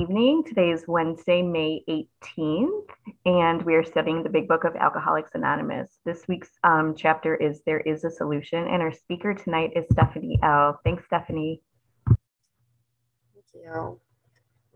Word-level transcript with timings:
evening. 0.00 0.44
Today 0.44 0.70
is 0.70 0.84
Wednesday, 0.86 1.42
May 1.42 1.82
18th, 1.88 2.88
and 3.24 3.62
we 3.62 3.74
are 3.74 3.84
studying 3.84 4.22
the 4.22 4.28
Big 4.28 4.46
Book 4.46 4.64
of 4.64 4.76
Alcoholics 4.76 5.30
Anonymous. 5.34 5.98
This 6.04 6.28
week's 6.28 6.50
um, 6.64 6.94
chapter 6.96 7.34
is 7.36 7.62
There 7.64 7.80
is 7.80 8.04
a 8.04 8.10
Solution, 8.10 8.66
and 8.66 8.82
our 8.82 8.92
speaker 8.92 9.32
tonight 9.32 9.70
is 9.74 9.84
Stephanie 9.92 10.38
L. 10.42 10.78
Thanks, 10.84 11.04
Stephanie. 11.06 11.62
Thank 12.06 13.46
you. 13.54 14.00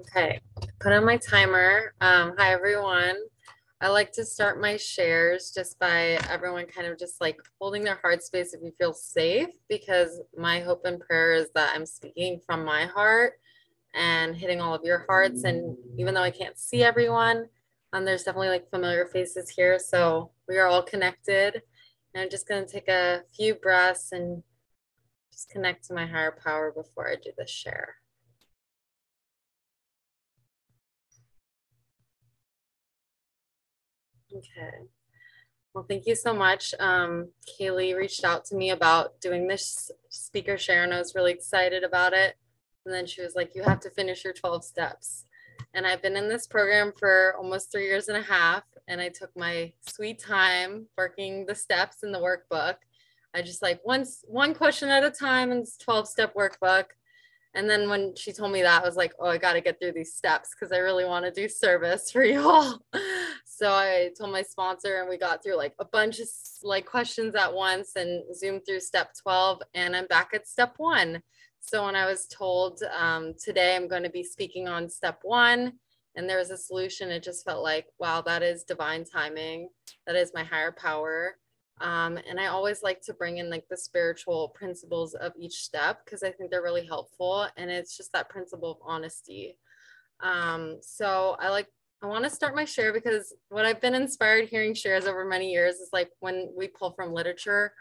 Okay, 0.00 0.40
put 0.78 0.92
on 0.92 1.04
my 1.04 1.18
timer. 1.18 1.92
Um, 2.00 2.34
hi, 2.38 2.52
everyone. 2.52 3.16
I 3.82 3.88
like 3.88 4.12
to 4.12 4.24
start 4.24 4.60
my 4.60 4.76
shares 4.76 5.52
just 5.54 5.78
by 5.78 6.18
everyone 6.30 6.66
kind 6.66 6.86
of 6.86 6.98
just 6.98 7.20
like 7.20 7.38
holding 7.60 7.82
their 7.82 7.98
heart 8.02 8.22
space 8.22 8.54
if 8.54 8.60
you 8.62 8.72
feel 8.78 8.94
safe, 8.94 9.48
because 9.68 10.20
my 10.36 10.60
hope 10.60 10.84
and 10.84 11.00
prayer 11.00 11.34
is 11.34 11.48
that 11.54 11.72
I'm 11.74 11.86
speaking 11.86 12.40
from 12.46 12.64
my 12.64 12.86
heart 12.86 13.39
and 13.94 14.36
hitting 14.36 14.60
all 14.60 14.74
of 14.74 14.84
your 14.84 15.04
hearts. 15.08 15.44
And 15.44 15.76
even 15.98 16.14
though 16.14 16.22
I 16.22 16.30
can't 16.30 16.58
see 16.58 16.82
everyone, 16.82 17.46
um, 17.92 18.04
there's 18.04 18.22
definitely 18.22 18.48
like 18.48 18.70
familiar 18.70 19.06
faces 19.06 19.50
here. 19.50 19.78
So 19.78 20.30
we 20.48 20.58
are 20.58 20.66
all 20.66 20.82
connected. 20.82 21.62
And 22.14 22.22
I'm 22.22 22.30
just 22.30 22.48
going 22.48 22.64
to 22.64 22.72
take 22.72 22.88
a 22.88 23.22
few 23.36 23.54
breaths 23.54 24.12
and 24.12 24.42
just 25.32 25.50
connect 25.50 25.86
to 25.86 25.94
my 25.94 26.06
higher 26.06 26.36
power 26.44 26.72
before 26.72 27.08
I 27.08 27.16
do 27.16 27.30
this 27.36 27.50
share. 27.50 27.96
Okay. 34.32 34.86
Well, 35.74 35.86
thank 35.88 36.06
you 36.06 36.16
so 36.16 36.34
much. 36.34 36.74
Um, 36.80 37.28
Kaylee 37.48 37.96
reached 37.96 38.24
out 38.24 38.44
to 38.46 38.56
me 38.56 38.70
about 38.70 39.20
doing 39.20 39.46
this 39.46 39.90
speaker 40.08 40.58
share, 40.58 40.82
and 40.82 40.92
I 40.92 40.98
was 40.98 41.14
really 41.14 41.32
excited 41.32 41.84
about 41.84 42.12
it. 42.12 42.36
And 42.84 42.94
then 42.94 43.06
she 43.06 43.22
was 43.22 43.34
like, 43.34 43.54
You 43.54 43.62
have 43.62 43.80
to 43.80 43.90
finish 43.90 44.24
your 44.24 44.32
12 44.32 44.64
steps. 44.64 45.24
And 45.74 45.86
I've 45.86 46.02
been 46.02 46.16
in 46.16 46.28
this 46.28 46.46
program 46.46 46.92
for 46.98 47.34
almost 47.36 47.70
three 47.70 47.84
years 47.84 48.08
and 48.08 48.16
a 48.16 48.22
half. 48.22 48.64
And 48.88 49.00
I 49.00 49.08
took 49.08 49.30
my 49.36 49.72
sweet 49.88 50.18
time 50.18 50.86
working 50.96 51.46
the 51.46 51.54
steps 51.54 52.02
in 52.02 52.12
the 52.12 52.18
workbook. 52.18 52.76
I 53.34 53.42
just 53.42 53.62
like 53.62 53.80
once 53.84 54.24
one 54.26 54.54
question 54.54 54.88
at 54.88 55.04
a 55.04 55.10
time 55.10 55.52
in 55.52 55.60
this 55.60 55.76
12 55.76 56.08
step 56.08 56.34
workbook. 56.34 56.86
And 57.54 57.68
then 57.68 57.88
when 57.88 58.14
she 58.16 58.32
told 58.32 58.52
me 58.52 58.62
that, 58.62 58.82
I 58.82 58.86
was 58.86 58.96
like, 58.96 59.12
oh, 59.18 59.28
I 59.28 59.36
got 59.36 59.54
to 59.54 59.60
get 59.60 59.80
through 59.80 59.92
these 59.92 60.14
steps 60.14 60.50
because 60.54 60.72
I 60.72 60.78
really 60.78 61.04
want 61.04 61.24
to 61.24 61.32
do 61.32 61.48
service 61.48 62.10
for 62.10 62.24
you 62.24 62.48
all. 62.48 62.80
so 63.44 63.72
I 63.72 64.10
told 64.16 64.30
my 64.30 64.42
sponsor, 64.42 65.00
and 65.00 65.08
we 65.08 65.18
got 65.18 65.42
through 65.42 65.56
like 65.56 65.74
a 65.80 65.84
bunch 65.84 66.20
of 66.20 66.28
like 66.62 66.86
questions 66.86 67.34
at 67.34 67.52
once 67.52 67.96
and 67.96 68.22
zoomed 68.34 68.62
through 68.66 68.80
step 68.80 69.10
12. 69.20 69.62
And 69.74 69.96
I'm 69.96 70.06
back 70.06 70.30
at 70.32 70.46
step 70.46 70.74
one. 70.76 71.22
So 71.60 71.84
when 71.84 71.94
I 71.94 72.06
was 72.06 72.26
told 72.26 72.82
um, 72.98 73.34
today 73.42 73.76
I'm 73.76 73.86
going 73.86 74.02
to 74.02 74.10
be 74.10 74.24
speaking 74.24 74.66
on 74.66 74.88
step 74.88 75.20
one, 75.22 75.74
and 76.16 76.28
there 76.28 76.38
was 76.38 76.50
a 76.50 76.56
solution, 76.56 77.10
it 77.10 77.22
just 77.22 77.44
felt 77.44 77.62
like, 77.62 77.86
wow, 77.98 78.20
that 78.22 78.42
is 78.42 78.64
divine 78.64 79.04
timing. 79.04 79.68
That 80.06 80.16
is 80.16 80.32
my 80.34 80.42
higher 80.42 80.72
power. 80.72 81.36
Um, 81.80 82.18
and 82.28 82.38
I 82.38 82.46
always 82.46 82.82
like 82.82 83.00
to 83.02 83.14
bring 83.14 83.38
in 83.38 83.48
like 83.48 83.66
the 83.70 83.76
spiritual 83.76 84.48
principles 84.48 85.14
of 85.14 85.32
each 85.38 85.62
step 85.62 86.04
because 86.04 86.22
I 86.22 86.30
think 86.30 86.50
they're 86.50 86.62
really 86.62 86.84
helpful. 86.84 87.46
And 87.56 87.70
it's 87.70 87.96
just 87.96 88.12
that 88.12 88.28
principle 88.28 88.72
of 88.72 88.78
honesty. 88.84 89.56
Um, 90.20 90.78
so 90.82 91.36
I 91.38 91.48
like, 91.48 91.68
I 92.02 92.06
want 92.06 92.24
to 92.24 92.30
start 92.30 92.56
my 92.56 92.64
share 92.64 92.92
because 92.92 93.34
what 93.48 93.64
I've 93.64 93.80
been 93.80 93.94
inspired 93.94 94.48
hearing 94.48 94.74
shares 94.74 95.06
over 95.06 95.24
many 95.24 95.50
years 95.50 95.76
is 95.76 95.90
like 95.92 96.10
when 96.20 96.50
we 96.56 96.68
pull 96.68 96.92
from 96.92 97.12
literature. 97.12 97.72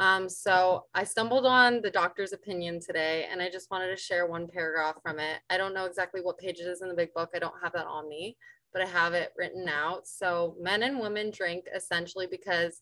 Um, 0.00 0.30
so 0.30 0.86
I 0.94 1.04
stumbled 1.04 1.44
on 1.44 1.82
the 1.82 1.90
doctor's 1.90 2.32
opinion 2.32 2.80
today 2.80 3.28
and 3.30 3.42
I 3.42 3.50
just 3.50 3.70
wanted 3.70 3.88
to 3.88 4.02
share 4.02 4.26
one 4.26 4.48
paragraph 4.48 4.94
from 5.02 5.18
it. 5.18 5.40
I 5.50 5.58
don't 5.58 5.74
know 5.74 5.84
exactly 5.84 6.22
what 6.22 6.38
page 6.38 6.58
it 6.58 6.66
is 6.66 6.80
in 6.80 6.88
the 6.88 6.94
big 6.94 7.12
book. 7.12 7.28
I 7.34 7.38
don't 7.38 7.62
have 7.62 7.74
that 7.74 7.84
on 7.84 8.08
me, 8.08 8.38
but 8.72 8.80
I 8.80 8.86
have 8.86 9.12
it 9.12 9.34
written 9.36 9.68
out. 9.68 10.08
So 10.08 10.56
men 10.58 10.84
and 10.84 10.98
women 10.98 11.30
drink 11.30 11.66
essentially 11.76 12.26
because 12.26 12.80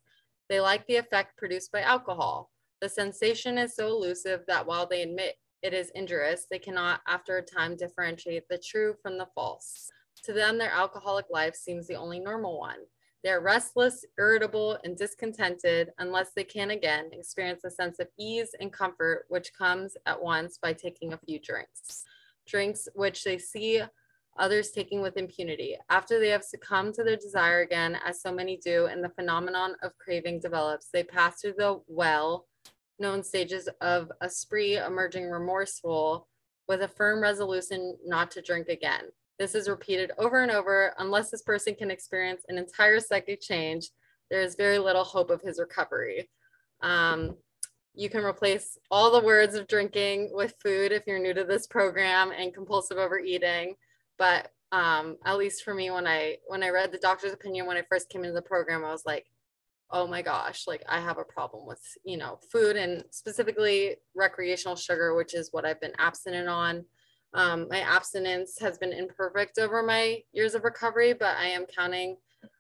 they 0.48 0.60
like 0.60 0.86
the 0.86 0.94
effect 0.94 1.36
produced 1.36 1.72
by 1.72 1.80
alcohol. 1.80 2.52
The 2.80 2.88
sensation 2.88 3.58
is 3.58 3.74
so 3.74 3.88
elusive 3.88 4.42
that 4.46 4.64
while 4.64 4.86
they 4.86 5.02
admit 5.02 5.34
it 5.64 5.74
is 5.74 5.90
injurious, 5.96 6.46
they 6.48 6.60
cannot, 6.60 7.00
after 7.08 7.38
a 7.38 7.42
time, 7.42 7.76
differentiate 7.76 8.48
the 8.48 8.58
true 8.64 8.94
from 9.02 9.18
the 9.18 9.26
false. 9.34 9.90
To 10.22 10.32
them, 10.32 10.56
their 10.56 10.70
alcoholic 10.70 11.26
life 11.30 11.56
seems 11.56 11.88
the 11.88 11.96
only 11.96 12.20
normal 12.20 12.60
one. 12.60 12.78
They 13.24 13.30
are 13.30 13.40
restless, 13.40 14.04
irritable, 14.16 14.78
and 14.84 14.96
discontented 14.96 15.92
unless 15.98 16.30
they 16.32 16.44
can 16.44 16.70
again 16.70 17.10
experience 17.12 17.64
a 17.64 17.70
sense 17.70 17.98
of 17.98 18.08
ease 18.18 18.54
and 18.60 18.72
comfort 18.72 19.24
which 19.28 19.52
comes 19.52 19.96
at 20.06 20.22
once 20.22 20.58
by 20.58 20.72
taking 20.72 21.12
a 21.12 21.18
few 21.18 21.40
drinks. 21.40 22.04
Drinks 22.46 22.88
which 22.94 23.24
they 23.24 23.38
see 23.38 23.82
others 24.38 24.70
taking 24.70 25.02
with 25.02 25.16
impunity. 25.16 25.76
After 25.90 26.20
they 26.20 26.28
have 26.28 26.44
succumbed 26.44 26.94
to 26.94 27.02
their 27.02 27.16
desire 27.16 27.60
again, 27.60 27.98
as 28.04 28.22
so 28.22 28.32
many 28.32 28.56
do, 28.56 28.86
and 28.86 29.02
the 29.02 29.08
phenomenon 29.08 29.74
of 29.82 29.98
craving 29.98 30.38
develops, 30.40 30.88
they 30.92 31.02
pass 31.02 31.40
through 31.40 31.54
the 31.58 31.80
well 31.88 32.46
known 33.00 33.22
stages 33.22 33.68
of 33.80 34.10
a 34.20 34.30
spree, 34.30 34.76
emerging 34.76 35.28
remorseful, 35.28 36.28
with 36.68 36.82
a 36.82 36.88
firm 36.88 37.20
resolution 37.22 37.96
not 38.04 38.30
to 38.32 38.42
drink 38.42 38.68
again. 38.68 39.04
This 39.38 39.54
is 39.54 39.68
repeated 39.68 40.12
over 40.18 40.42
and 40.42 40.50
over. 40.50 40.94
Unless 40.98 41.30
this 41.30 41.42
person 41.42 41.74
can 41.74 41.90
experience 41.90 42.42
an 42.48 42.58
entire 42.58 43.00
psychic 43.00 43.40
change, 43.40 43.90
there 44.30 44.42
is 44.42 44.56
very 44.56 44.78
little 44.78 45.04
hope 45.04 45.30
of 45.30 45.40
his 45.42 45.58
recovery. 45.58 46.28
Um, 46.82 47.36
you 47.98 48.08
can 48.08 48.22
replace 48.22 48.78
all 48.92 49.10
the 49.10 49.26
words 49.26 49.56
of 49.56 49.66
drinking 49.66 50.30
with 50.32 50.54
food 50.62 50.92
if 50.92 51.02
you're 51.06 51.18
new 51.18 51.34
to 51.34 51.42
this 51.42 51.66
program 51.66 52.30
and 52.30 52.54
compulsive 52.54 52.96
overeating 52.96 53.74
but 54.18 54.50
um, 54.70 55.16
at 55.24 55.36
least 55.36 55.64
for 55.64 55.74
me 55.74 55.90
when 55.90 56.06
i 56.06 56.36
when 56.46 56.62
i 56.62 56.68
read 56.68 56.92
the 56.92 56.98
doctor's 56.98 57.32
opinion 57.32 57.66
when 57.66 57.76
i 57.76 57.82
first 57.88 58.08
came 58.08 58.22
into 58.22 58.34
the 58.34 58.42
program 58.42 58.84
i 58.84 58.92
was 58.92 59.04
like 59.04 59.26
oh 59.90 60.06
my 60.06 60.22
gosh 60.22 60.64
like 60.68 60.82
i 60.88 61.00
have 61.00 61.18
a 61.18 61.24
problem 61.24 61.66
with 61.66 61.80
you 62.04 62.16
know 62.16 62.38
food 62.52 62.76
and 62.76 63.02
specifically 63.10 63.96
recreational 64.14 64.76
sugar 64.76 65.16
which 65.16 65.34
is 65.34 65.48
what 65.50 65.64
i've 65.64 65.80
been 65.80 65.98
abstinent 65.98 66.48
on 66.48 66.84
um, 67.34 67.66
my 67.70 67.80
abstinence 67.80 68.58
has 68.58 68.78
been 68.78 68.92
imperfect 68.92 69.58
over 69.58 69.82
my 69.82 70.18
years 70.32 70.54
of 70.54 70.64
recovery 70.64 71.12
but 71.12 71.36
i 71.36 71.46
am 71.46 71.66
counting 71.66 72.16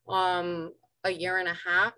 um, 0.08 0.72
a 1.04 1.10
year 1.10 1.38
and 1.38 1.48
a 1.48 1.56
half 1.66 1.92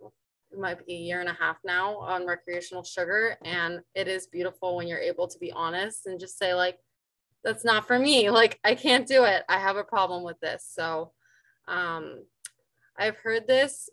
it 0.53 0.59
might 0.59 0.85
be 0.85 0.95
a 0.95 0.99
year 0.99 1.21
and 1.21 1.29
a 1.29 1.35
half 1.35 1.57
now 1.65 1.97
on 1.99 2.27
recreational 2.27 2.83
sugar 2.83 3.37
and 3.45 3.81
it 3.95 4.09
is 4.09 4.27
beautiful 4.27 4.77
when 4.77 4.89
you're 4.89 4.99
able 4.99 5.29
to 5.29 5.39
be 5.39 5.53
honest 5.53 6.07
and 6.07 6.19
just 6.19 6.39
say 6.39 6.55
like 6.55 6.79
that's 7.45 7.65
not 7.65 7.87
for 7.87 7.99
me. 7.99 8.31
Like 8.41 8.59
I 8.65 8.75
can't 8.75 9.07
do 9.07 9.25
it. 9.25 9.43
I 9.49 9.59
have 9.59 9.77
a 9.77 9.85
problem 9.85 10.25
with 10.25 10.41
this. 10.41 10.67
So 10.73 11.13
um, 11.69 12.25
I've 12.99 13.17
heard 13.17 13.47
this 13.47 13.91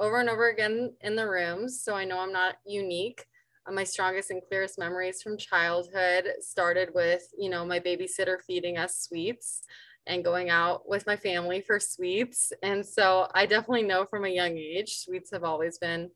over 0.00 0.18
and 0.18 0.30
over 0.30 0.48
again 0.48 0.94
in 1.02 1.14
the 1.14 1.28
rooms. 1.28 1.82
So 1.82 1.94
I 1.94 2.04
know 2.04 2.18
I'm 2.20 2.32
not 2.32 2.56
unique. 2.64 3.24
Uh, 3.66 3.72
my 3.72 3.84
strongest 3.84 4.30
and 4.30 4.42
clearest 4.48 4.78
memories 4.78 5.22
from 5.22 5.36
childhood 5.36 6.26
started 6.40 6.90
with, 6.94 7.22
you 7.38 7.50
know, 7.50 7.64
my 7.64 7.78
babysitter 7.78 8.38
feeding 8.46 8.78
us 8.78 9.00
sweets 9.00 9.62
and 10.06 10.24
going 10.24 10.50
out 10.50 10.88
with 10.88 11.06
my 11.06 11.16
family 11.16 11.60
for 11.60 11.78
sweets. 11.78 12.52
And 12.62 12.84
so 12.84 13.28
I 13.34 13.46
definitely 13.46 13.84
know 13.84 14.04
from 14.04 14.24
a 14.24 14.28
young 14.28 14.56
age, 14.58 14.96
sweets 14.96 15.30
have 15.32 15.44
always 15.44 15.78
been, 15.78 16.10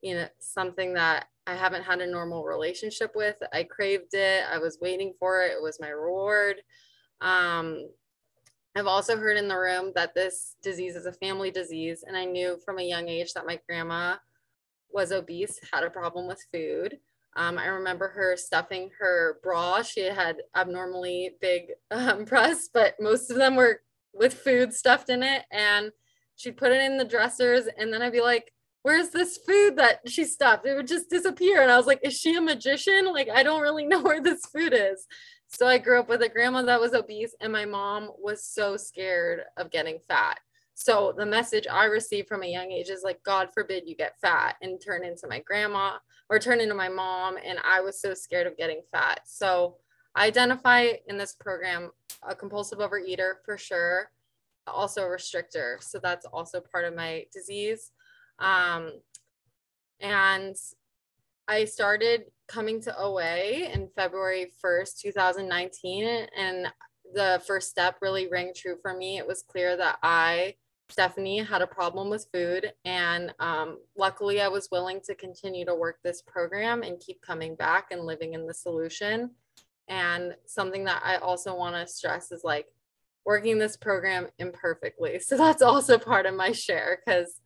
you 0.00 0.14
know, 0.14 0.28
something 0.38 0.94
that 0.94 1.26
I 1.46 1.54
haven't 1.54 1.84
had 1.84 2.00
a 2.00 2.06
normal 2.06 2.44
relationship 2.44 3.12
with. 3.14 3.36
I 3.52 3.64
craved 3.64 4.14
it. 4.14 4.44
I 4.50 4.58
was 4.58 4.78
waiting 4.80 5.12
for 5.18 5.42
it. 5.42 5.52
It 5.52 5.62
was 5.62 5.78
my 5.80 5.90
reward. 5.90 6.56
Um, 7.20 7.88
I've 8.74 8.86
also 8.86 9.16
heard 9.16 9.38
in 9.38 9.48
the 9.48 9.56
room 9.56 9.92
that 9.94 10.14
this 10.14 10.56
disease 10.62 10.96
is 10.96 11.06
a 11.06 11.12
family 11.12 11.50
disease. 11.50 12.04
And 12.06 12.16
I 12.16 12.24
knew 12.24 12.58
from 12.64 12.78
a 12.78 12.82
young 12.82 13.08
age 13.08 13.32
that 13.34 13.46
my 13.46 13.60
grandma 13.66 14.16
was 14.90 15.12
obese, 15.12 15.58
had 15.72 15.84
a 15.84 15.90
problem 15.90 16.26
with 16.26 16.44
food. 16.52 16.98
Um, 17.36 17.58
I 17.58 17.66
remember 17.66 18.08
her 18.08 18.36
stuffing 18.36 18.90
her 18.98 19.38
bra. 19.42 19.82
She 19.82 20.00
had 20.00 20.36
abnormally 20.54 21.32
big 21.40 21.72
um, 21.90 22.24
breasts, 22.24 22.70
but 22.72 22.94
most 22.98 23.30
of 23.30 23.36
them 23.36 23.56
were 23.56 23.80
with 24.14 24.34
food 24.34 24.72
stuffed 24.72 25.10
in 25.10 25.22
it. 25.22 25.44
And 25.50 25.92
she'd 26.36 26.56
put 26.56 26.72
it 26.72 26.82
in 26.82 26.96
the 26.96 27.04
dressers. 27.04 27.68
And 27.78 27.92
then 27.92 28.00
I'd 28.00 28.12
be 28.12 28.22
like, 28.22 28.52
where's 28.82 29.10
this 29.10 29.38
food 29.38 29.76
that 29.76 30.08
she 30.08 30.24
stuffed? 30.24 30.64
It 30.64 30.76
would 30.76 30.86
just 30.86 31.10
disappear. 31.10 31.60
And 31.60 31.70
I 31.70 31.76
was 31.76 31.86
like, 31.86 32.00
is 32.02 32.14
she 32.14 32.36
a 32.36 32.40
magician? 32.40 33.12
Like, 33.12 33.28
I 33.28 33.42
don't 33.42 33.62
really 33.62 33.84
know 33.86 34.00
where 34.00 34.22
this 34.22 34.46
food 34.46 34.72
is. 34.72 35.06
So 35.48 35.66
I 35.66 35.78
grew 35.78 35.98
up 35.98 36.08
with 36.08 36.22
a 36.22 36.28
grandma 36.28 36.62
that 36.62 36.80
was 36.80 36.92
obese, 36.92 37.34
and 37.40 37.52
my 37.52 37.64
mom 37.64 38.10
was 38.18 38.44
so 38.44 38.76
scared 38.76 39.42
of 39.56 39.70
getting 39.70 39.98
fat. 40.08 40.38
So 40.78 41.14
the 41.16 41.24
message 41.24 41.66
I 41.66 41.86
received 41.86 42.28
from 42.28 42.42
a 42.42 42.52
young 42.52 42.70
age 42.70 42.90
is 42.90 43.02
like, 43.02 43.22
God 43.22 43.48
forbid 43.54 43.84
you 43.88 43.96
get 43.96 44.20
fat 44.20 44.56
and 44.60 44.78
turn 44.78 45.04
into 45.04 45.26
my 45.26 45.40
grandma 45.40 45.92
or 46.28 46.38
turn 46.38 46.60
into 46.60 46.74
my 46.74 46.90
mom. 46.90 47.38
And 47.42 47.58
I 47.64 47.80
was 47.80 47.98
so 47.98 48.12
scared 48.12 48.46
of 48.46 48.58
getting 48.58 48.82
fat. 48.92 49.20
So 49.24 49.78
I 50.14 50.26
identify 50.26 50.90
in 51.08 51.16
this 51.16 51.32
program 51.32 51.92
a 52.28 52.34
compulsive 52.34 52.78
overeater 52.80 53.36
for 53.42 53.56
sure, 53.56 54.10
also 54.66 55.00
a 55.00 55.06
restrictor. 55.06 55.82
So 55.82 55.98
that's 55.98 56.26
also 56.26 56.60
part 56.60 56.84
of 56.84 56.94
my 56.94 57.24
disease. 57.32 57.90
Um, 58.38 59.00
and 60.00 60.54
I 61.48 61.64
started 61.64 62.24
coming 62.48 62.82
to 62.82 62.94
OA 62.98 63.70
in 63.72 63.88
February 63.96 64.52
1st, 64.62 65.00
2019. 65.00 66.26
And 66.36 66.66
the 67.14 67.42
first 67.46 67.70
step 67.70 67.96
really 68.02 68.28
rang 68.28 68.52
true 68.54 68.76
for 68.82 68.94
me. 68.94 69.16
It 69.16 69.26
was 69.26 69.42
clear 69.42 69.74
that 69.78 69.98
I, 70.02 70.56
Stephanie, 70.88 71.38
had 71.38 71.62
a 71.62 71.66
problem 71.66 72.08
with 72.08 72.28
food. 72.32 72.72
And 72.84 73.34
um, 73.40 73.78
luckily, 73.96 74.40
I 74.40 74.48
was 74.48 74.68
willing 74.70 75.00
to 75.06 75.14
continue 75.14 75.64
to 75.66 75.74
work 75.74 75.98
this 76.02 76.22
program 76.22 76.82
and 76.82 77.00
keep 77.00 77.20
coming 77.22 77.54
back 77.56 77.88
and 77.90 78.02
living 78.02 78.34
in 78.34 78.46
the 78.46 78.54
solution. 78.54 79.30
And 79.88 80.34
something 80.46 80.84
that 80.84 81.02
I 81.04 81.16
also 81.16 81.54
want 81.54 81.76
to 81.76 81.92
stress 81.92 82.32
is 82.32 82.44
like 82.44 82.66
working 83.24 83.58
this 83.58 83.76
program 83.76 84.28
imperfectly. 84.38 85.18
So 85.22 85.36
that's 85.36 85.62
also 85.62 85.98
part 85.98 86.26
of 86.26 86.34
my 86.34 86.52
share 86.52 87.00
because 87.04 87.40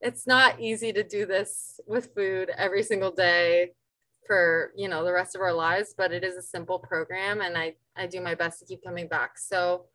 it's 0.00 0.26
not 0.26 0.60
easy 0.60 0.92
to 0.92 1.04
do 1.04 1.26
this 1.26 1.78
with 1.86 2.14
food 2.14 2.50
every 2.56 2.82
single 2.82 3.10
day 3.10 3.72
for 4.26 4.72
you 4.76 4.88
know 4.88 5.04
the 5.04 5.12
rest 5.12 5.34
of 5.34 5.42
our 5.42 5.52
lives 5.52 5.94
but 5.96 6.12
it 6.12 6.22
is 6.22 6.36
a 6.36 6.42
simple 6.42 6.78
program 6.78 7.40
and 7.40 7.56
i 7.58 7.74
i 7.96 8.06
do 8.06 8.20
my 8.20 8.34
best 8.34 8.58
to 8.60 8.64
keep 8.64 8.82
coming 8.84 9.08
back 9.08 9.36
so 9.36 9.86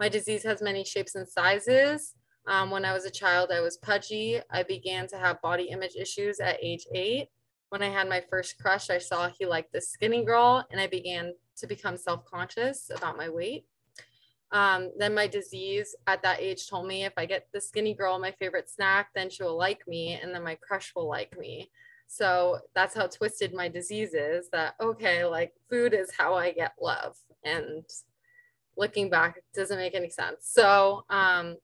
my 0.00 0.08
disease 0.08 0.42
has 0.44 0.62
many 0.62 0.84
shapes 0.84 1.14
and 1.14 1.28
sizes. 1.28 2.14
Um, 2.46 2.70
when 2.70 2.84
i 2.84 2.92
was 2.92 3.06
a 3.06 3.10
child 3.10 3.50
i 3.52 3.60
was 3.60 3.78
pudgy. 3.78 4.38
I 4.50 4.62
began 4.64 5.06
to 5.08 5.16
have 5.16 5.40
body 5.40 5.64
image 5.64 5.96
issues 5.96 6.40
at 6.40 6.62
age 6.62 6.86
eight. 6.94 7.28
When 7.70 7.82
i 7.82 7.88
had 7.88 8.08
my 8.08 8.22
first 8.28 8.58
crush 8.58 8.90
i 8.90 8.98
saw 8.98 9.30
he 9.38 9.46
liked 9.46 9.72
this 9.72 9.90
skinny 9.90 10.24
girl 10.24 10.64
and 10.70 10.80
i 10.80 10.86
began 10.86 11.32
to 11.56 11.66
become 11.66 11.96
self-conscious 11.96 12.90
about 12.94 13.16
my 13.16 13.28
weight. 13.28 13.64
Um, 14.52 14.90
then 14.98 15.14
my 15.14 15.26
disease 15.26 15.96
at 16.06 16.22
that 16.22 16.40
age 16.40 16.68
told 16.68 16.86
me 16.86 17.04
if 17.04 17.14
i 17.16 17.24
get 17.24 17.48
the 17.52 17.60
skinny 17.60 17.94
girl 17.94 18.18
my 18.18 18.32
favorite 18.32 18.68
snack 18.68 19.08
then 19.14 19.30
she 19.30 19.42
will 19.42 19.56
like 19.56 19.88
me 19.88 20.18
and 20.20 20.34
then 20.34 20.44
my 20.44 20.56
crush 20.56 20.92
will 20.94 21.08
like 21.08 21.38
me. 21.38 21.70
So 22.06 22.58
that's 22.74 22.94
how 22.94 23.06
twisted 23.06 23.54
my 23.54 23.68
disease 23.68 24.14
is 24.14 24.48
that, 24.50 24.74
okay, 24.80 25.24
like 25.24 25.52
food 25.68 25.94
is 25.94 26.12
how 26.16 26.34
I 26.34 26.52
get 26.52 26.72
love. 26.80 27.16
And 27.44 27.84
looking 28.76 29.10
back, 29.10 29.36
it 29.36 29.44
doesn't 29.54 29.78
make 29.78 29.94
any 29.94 30.10
sense. 30.10 30.38
So 30.42 31.04
um, 31.10 31.56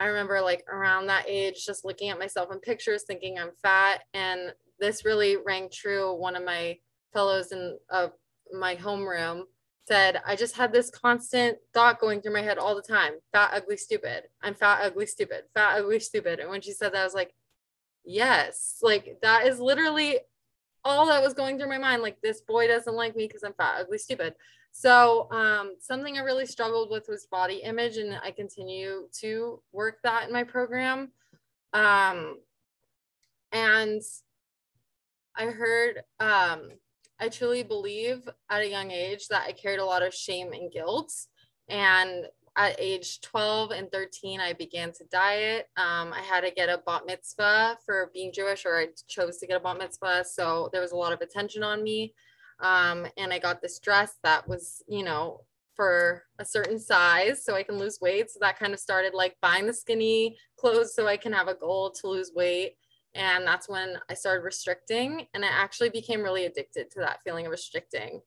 I 0.00 0.06
remember 0.06 0.40
like 0.40 0.64
around 0.68 1.06
that 1.06 1.28
age, 1.28 1.64
just 1.64 1.84
looking 1.84 2.10
at 2.10 2.18
myself 2.18 2.52
in 2.52 2.58
pictures, 2.60 3.04
thinking 3.04 3.38
I'm 3.38 3.50
fat. 3.62 4.02
And 4.14 4.52
this 4.78 5.04
really 5.04 5.36
rang 5.36 5.68
true. 5.72 6.14
One 6.14 6.36
of 6.36 6.44
my 6.44 6.78
fellows 7.12 7.52
in 7.52 7.78
uh, 7.90 8.08
my 8.52 8.76
homeroom 8.76 9.42
said, 9.86 10.20
I 10.26 10.36
just 10.36 10.56
had 10.56 10.72
this 10.72 10.90
constant 10.90 11.58
thought 11.74 12.00
going 12.00 12.20
through 12.20 12.34
my 12.34 12.42
head 12.42 12.58
all 12.58 12.74
the 12.74 12.82
time 12.82 13.14
fat, 13.32 13.50
ugly, 13.52 13.76
stupid. 13.76 14.24
I'm 14.42 14.54
fat, 14.54 14.80
ugly, 14.82 15.06
stupid, 15.06 15.44
fat, 15.54 15.78
ugly, 15.78 16.00
stupid. 16.00 16.38
And 16.40 16.50
when 16.50 16.60
she 16.60 16.72
said 16.72 16.92
that, 16.92 17.00
I 17.00 17.04
was 17.04 17.14
like, 17.14 17.34
yes 18.04 18.78
like 18.82 19.18
that 19.22 19.46
is 19.46 19.60
literally 19.60 20.18
all 20.84 21.06
that 21.06 21.22
was 21.22 21.34
going 21.34 21.58
through 21.58 21.68
my 21.68 21.78
mind 21.78 22.02
like 22.02 22.20
this 22.20 22.40
boy 22.40 22.66
doesn't 22.66 22.96
like 22.96 23.14
me 23.14 23.26
because 23.26 23.42
i'm 23.44 23.54
fat 23.54 23.80
ugly 23.80 23.98
stupid 23.98 24.34
so 24.72 25.30
um, 25.30 25.74
something 25.80 26.16
i 26.16 26.20
really 26.20 26.46
struggled 26.46 26.90
with 26.90 27.06
was 27.08 27.26
body 27.26 27.62
image 27.62 27.96
and 27.98 28.18
i 28.24 28.30
continue 28.30 29.08
to 29.12 29.60
work 29.72 29.98
that 30.02 30.26
in 30.26 30.32
my 30.32 30.42
program 30.42 31.12
um, 31.72 32.38
and 33.52 34.02
i 35.36 35.44
heard 35.44 36.02
um, 36.20 36.70
i 37.20 37.28
truly 37.28 37.62
believe 37.62 38.28
at 38.50 38.62
a 38.62 38.68
young 38.68 38.90
age 38.90 39.28
that 39.28 39.44
i 39.46 39.52
carried 39.52 39.78
a 39.78 39.84
lot 39.84 40.02
of 40.02 40.14
shame 40.14 40.52
and 40.52 40.72
guilt 40.72 41.12
and 41.68 42.26
at 42.56 42.76
age 42.78 43.20
12 43.22 43.70
and 43.70 43.90
13, 43.90 44.40
I 44.40 44.52
began 44.52 44.92
to 44.92 45.04
diet. 45.10 45.68
Um, 45.76 46.12
I 46.12 46.20
had 46.20 46.42
to 46.42 46.50
get 46.50 46.68
a 46.68 46.82
bat 46.84 47.02
mitzvah 47.06 47.78
for 47.84 48.10
being 48.12 48.32
Jewish, 48.32 48.66
or 48.66 48.76
I 48.76 48.88
chose 49.08 49.38
to 49.38 49.46
get 49.46 49.56
a 49.56 49.60
bat 49.60 49.78
mitzvah. 49.78 50.24
So 50.24 50.68
there 50.72 50.82
was 50.82 50.92
a 50.92 50.96
lot 50.96 51.12
of 51.12 51.20
attention 51.20 51.62
on 51.62 51.82
me. 51.82 52.14
Um, 52.60 53.06
and 53.16 53.32
I 53.32 53.38
got 53.38 53.60
this 53.60 53.78
dress 53.78 54.18
that 54.22 54.48
was, 54.48 54.82
you 54.88 55.04
know, 55.04 55.44
for 55.74 56.24
a 56.38 56.44
certain 56.44 56.78
size 56.78 57.44
so 57.44 57.54
I 57.54 57.62
can 57.62 57.78
lose 57.78 57.98
weight. 58.00 58.30
So 58.30 58.38
that 58.42 58.58
kind 58.58 58.74
of 58.74 58.80
started 58.80 59.14
like 59.14 59.36
buying 59.40 59.66
the 59.66 59.72
skinny 59.72 60.36
clothes 60.56 60.94
so 60.94 61.06
I 61.06 61.16
can 61.16 61.32
have 61.32 61.48
a 61.48 61.54
goal 61.54 61.90
to 61.90 62.08
lose 62.08 62.32
weight. 62.34 62.76
And 63.14 63.46
that's 63.46 63.68
when 63.68 63.96
I 64.10 64.14
started 64.14 64.44
restricting. 64.44 65.26
And 65.34 65.44
I 65.44 65.48
actually 65.48 65.90
became 65.90 66.22
really 66.22 66.44
addicted 66.44 66.90
to 66.92 67.00
that 67.00 67.20
feeling 67.24 67.46
of 67.46 67.52
restricting. 67.52 68.20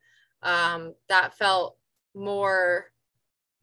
Um, 0.43 0.93
that 1.09 1.37
felt 1.37 1.77
more 2.13 2.91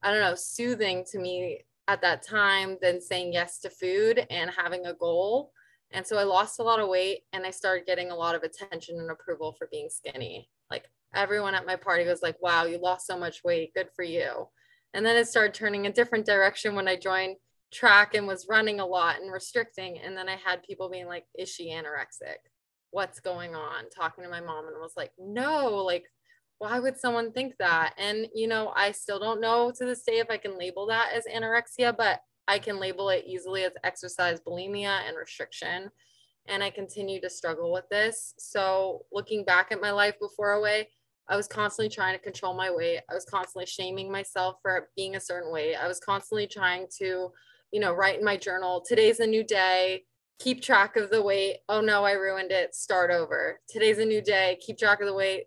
I 0.03 0.11
don't 0.11 0.21
know, 0.21 0.35
soothing 0.35 1.05
to 1.13 1.19
me 1.19 1.61
at 1.89 2.03
that 2.03 2.27
time 2.27 2.77
than 2.83 3.01
saying 3.01 3.33
yes 3.33 3.59
to 3.61 3.71
food 3.71 4.27
and 4.31 4.51
having 4.51 4.87
a 4.87 4.95
goal. 4.95 5.53
And 5.93 6.07
so 6.07 6.17
I 6.17 6.25
lost 6.25 6.59
a 6.59 6.63
lot 6.63 6.81
of 6.81 6.89
weight 6.89 7.21
and 7.33 7.45
I 7.45 7.51
started 7.51 7.87
getting 7.87 8.11
a 8.11 8.17
lot 8.17 8.35
of 8.35 8.43
attention 8.43 8.99
and 8.99 9.11
approval 9.11 9.55
for 9.59 9.69
being 9.71 9.89
skinny. 9.91 10.49
Like 10.71 10.85
everyone 11.15 11.55
at 11.55 11.67
my 11.67 11.77
party 11.77 12.05
was 12.05 12.23
like, 12.23 12.41
wow, 12.41 12.65
you 12.65 12.79
lost 12.79 13.07
so 13.07 13.19
much 13.19 13.45
weight. 13.45 13.75
Good 13.75 13.89
for 13.95 14.05
you. 14.05 14.49
And 14.95 15.05
then 15.05 15.17
it 15.17 15.29
started 15.29 15.55
turning 15.55 15.87
a 15.87 15.93
different 15.93 16.27
direction 16.27 16.75
when 16.75 16.89
I 16.89 16.97
joined 16.97 17.37
track 17.73 18.15
and 18.15 18.27
was 18.27 18.47
running 18.49 18.81
a 18.81 18.87
lot 18.87 19.21
and 19.21 19.33
restricting. 19.33 19.99
And 19.99 20.17
then 20.17 20.29
I 20.29 20.37
had 20.37 20.63
people 20.63 20.91
being 20.91 21.07
like, 21.07 21.25
is 21.39 21.49
she 21.49 21.71
anorexic? 21.71 22.37
What's 22.91 23.21
going 23.21 23.55
on? 23.55 23.89
Talking 23.89 24.25
to 24.25 24.31
my 24.31 24.41
mom 24.41 24.67
and 24.67 24.77
was 24.79 24.93
like, 24.97 25.13
no, 25.19 25.77
like 25.77 26.05
why 26.63 26.79
would 26.79 26.97
someone 26.97 27.33
think 27.33 27.55
that? 27.59 27.95
And, 27.99 28.29
you 28.35 28.47
know, 28.47 28.73
I 28.77 28.93
still 28.93 29.19
don't 29.19 29.41
know 29.41 29.73
to 29.77 29.85
this 29.85 30.05
day 30.05 30.21
if 30.21 30.31
I 30.31 30.37
can 30.37 30.57
label 30.57 30.87
that 30.87 31.11
as 31.13 31.25
anorexia, 31.27 31.97
but 31.97 32.21
I 32.53 32.59
can 32.59 32.79
label 32.79 33.09
it 33.09 33.25
easily 33.27 33.65
as 33.65 33.73
exercise 33.83 34.41
bulimia 34.41 35.09
and 35.09 35.17
restriction. 35.17 35.91
And 36.47 36.63
I 36.63 36.71
continue 36.71 37.21
to 37.21 37.31
struggle 37.31 37.73
with 37.73 37.89
this. 37.91 38.35
So, 38.39 39.07
looking 39.13 39.45
back 39.45 39.71
at 39.71 39.81
my 39.81 39.93
life 39.93 40.17
before 40.21 40.53
OA, 40.55 40.85
I 41.29 41.37
was 41.37 41.47
constantly 41.47 41.89
trying 41.89 42.19
to 42.19 42.23
control 42.23 42.53
my 42.53 42.71
weight. 42.71 43.01
I 43.09 43.15
was 43.15 43.25
constantly 43.25 43.65
shaming 43.65 44.11
myself 44.11 44.57
for 44.61 44.89
being 44.97 45.15
a 45.17 45.21
certain 45.21 45.53
weight. 45.53 45.77
I 45.77 45.87
was 45.87 46.01
constantly 46.01 46.47
trying 46.47 46.89
to, 46.99 47.31
you 47.71 47.81
know, 47.81 47.93
write 47.93 48.19
in 48.19 48.25
my 48.25 48.37
journal, 48.37 48.85
today's 48.87 49.21
a 49.21 49.27
new 49.27 49.45
day, 49.45 50.03
keep 50.41 50.61
track 50.61 50.97
of 50.97 51.11
the 51.11 51.23
weight. 51.23 51.59
Oh 51.69 51.81
no, 51.81 52.05
I 52.05 52.13
ruined 52.13 52.51
it. 52.51 52.75
Start 52.75 53.11
over. 53.11 53.61
Today's 53.69 53.99
a 53.99 54.05
new 54.05 54.21
day, 54.21 54.59
keep 54.61 54.77
track 54.79 55.01
of 55.01 55.07
the 55.07 55.15
weight 55.15 55.47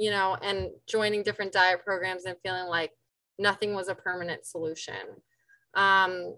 you 0.00 0.10
know, 0.10 0.34
and 0.42 0.70
joining 0.88 1.22
different 1.22 1.52
diet 1.52 1.84
programs 1.84 2.24
and 2.24 2.34
feeling 2.42 2.66
like 2.66 2.90
nothing 3.38 3.74
was 3.74 3.88
a 3.88 3.94
permanent 3.94 4.46
solution. 4.46 4.94
Um, 5.74 6.34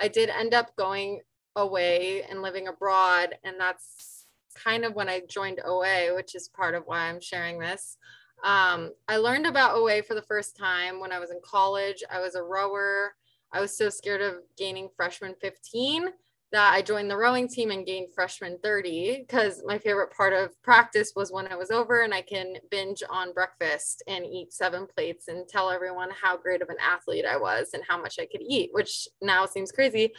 I 0.00 0.08
did 0.08 0.30
end 0.30 0.54
up 0.54 0.74
going 0.76 1.20
away 1.56 2.22
and 2.22 2.42
living 2.42 2.68
abroad, 2.68 3.36
and 3.44 3.56
that's 3.58 4.26
kind 4.54 4.84
of 4.84 4.94
when 4.94 5.08
I 5.08 5.22
joined 5.28 5.60
OA, 5.64 6.14
which 6.14 6.34
is 6.34 6.48
part 6.48 6.74
of 6.74 6.84
why 6.86 7.08
I'm 7.08 7.20
sharing 7.20 7.58
this. 7.58 7.96
Um, 8.44 8.92
I 9.08 9.16
learned 9.16 9.46
about 9.46 9.76
OA 9.76 10.02
for 10.02 10.14
the 10.14 10.22
first 10.22 10.56
time 10.56 11.00
when 11.00 11.12
I 11.12 11.18
was 11.18 11.30
in 11.30 11.40
college. 11.44 12.04
I 12.10 12.20
was 12.20 12.34
a 12.34 12.42
rower. 12.42 13.14
I 13.52 13.60
was 13.60 13.76
so 13.76 13.88
scared 13.88 14.22
of 14.22 14.36
gaining 14.56 14.88
freshman 14.96 15.34
15 15.40 16.08
that 16.50 16.72
I 16.72 16.80
joined 16.80 17.10
the 17.10 17.16
rowing 17.16 17.46
team 17.46 17.70
and 17.70 17.84
gained 17.84 18.14
freshman 18.14 18.58
30 18.62 19.26
because 19.26 19.62
my 19.66 19.78
favorite 19.78 20.10
part 20.10 20.32
of 20.32 20.60
practice 20.62 21.12
was 21.14 21.30
when 21.30 21.46
it 21.46 21.58
was 21.58 21.70
over 21.70 22.02
and 22.02 22.14
I 22.14 22.22
can 22.22 22.56
binge 22.70 23.02
on 23.10 23.34
breakfast 23.34 24.02
and 24.06 24.24
eat 24.24 24.52
seven 24.52 24.86
plates 24.86 25.28
and 25.28 25.46
tell 25.46 25.70
everyone 25.70 26.08
how 26.10 26.38
great 26.38 26.62
of 26.62 26.70
an 26.70 26.76
athlete 26.80 27.26
I 27.26 27.36
was 27.36 27.70
and 27.74 27.82
how 27.86 28.00
much 28.00 28.18
I 28.18 28.24
could 28.24 28.40
eat, 28.40 28.70
which 28.72 29.08
now 29.20 29.44
seems 29.44 29.72
crazy. 29.72 30.14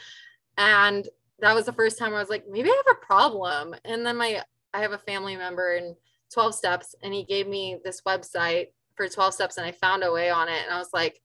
And 0.56 1.08
that 1.40 1.54
was 1.54 1.66
the 1.66 1.72
first 1.72 1.98
time 1.98 2.14
I 2.14 2.20
was 2.20 2.30
like, 2.30 2.44
maybe 2.48 2.70
I 2.70 2.82
have 2.86 2.96
a 2.96 3.04
problem. 3.04 3.74
And 3.84 4.06
then 4.06 4.16
my 4.16 4.42
I 4.72 4.82
have 4.82 4.92
a 4.92 4.98
family 4.98 5.36
member 5.36 5.74
in 5.74 5.96
12 6.32 6.54
steps 6.54 6.94
and 7.02 7.12
he 7.12 7.24
gave 7.24 7.48
me 7.48 7.78
this 7.84 8.02
website 8.02 8.68
for 8.94 9.08
12 9.08 9.34
steps 9.34 9.56
and 9.56 9.66
I 9.66 9.72
found 9.72 10.04
OA 10.04 10.30
on 10.30 10.48
it 10.48 10.62
and 10.64 10.72
I 10.72 10.78
was 10.78 10.90
like, 10.92 11.20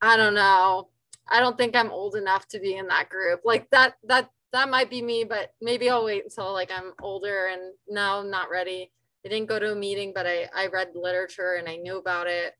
I 0.00 0.16
don't 0.16 0.34
know 0.34 0.88
I 1.30 1.40
don't 1.40 1.56
think 1.56 1.76
I'm 1.76 1.90
old 1.90 2.16
enough 2.16 2.48
to 2.48 2.58
be 2.58 2.76
in 2.76 2.88
that 2.88 3.08
group. 3.08 3.40
Like 3.44 3.68
that 3.70 3.94
that 4.04 4.30
that 4.52 4.68
might 4.68 4.90
be 4.90 5.00
me, 5.00 5.24
but 5.24 5.52
maybe 5.60 5.88
I'll 5.88 6.04
wait 6.04 6.24
until 6.24 6.52
like 6.52 6.70
I'm 6.72 6.92
older 7.02 7.48
and 7.52 7.72
now 7.88 8.18
I'm 8.18 8.30
not 8.30 8.50
ready. 8.50 8.90
I 9.24 9.28
didn't 9.28 9.48
go 9.48 9.58
to 9.58 9.72
a 9.72 9.76
meeting, 9.76 10.12
but 10.14 10.26
I, 10.26 10.48
I 10.54 10.66
read 10.66 10.88
literature 10.94 11.54
and 11.54 11.68
I 11.68 11.76
knew 11.76 11.98
about 11.98 12.26
it. 12.26 12.54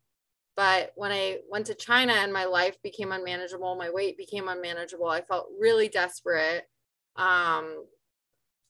But 0.56 0.92
when 0.94 1.10
I 1.10 1.38
went 1.50 1.66
to 1.66 1.74
China 1.74 2.12
and 2.12 2.32
my 2.32 2.44
life 2.44 2.76
became 2.82 3.12
unmanageable, 3.12 3.76
my 3.76 3.90
weight 3.90 4.18
became 4.18 4.48
unmanageable, 4.48 5.08
I 5.08 5.22
felt 5.22 5.48
really 5.58 5.88
desperate. 5.88 6.68
Um, 7.16 7.86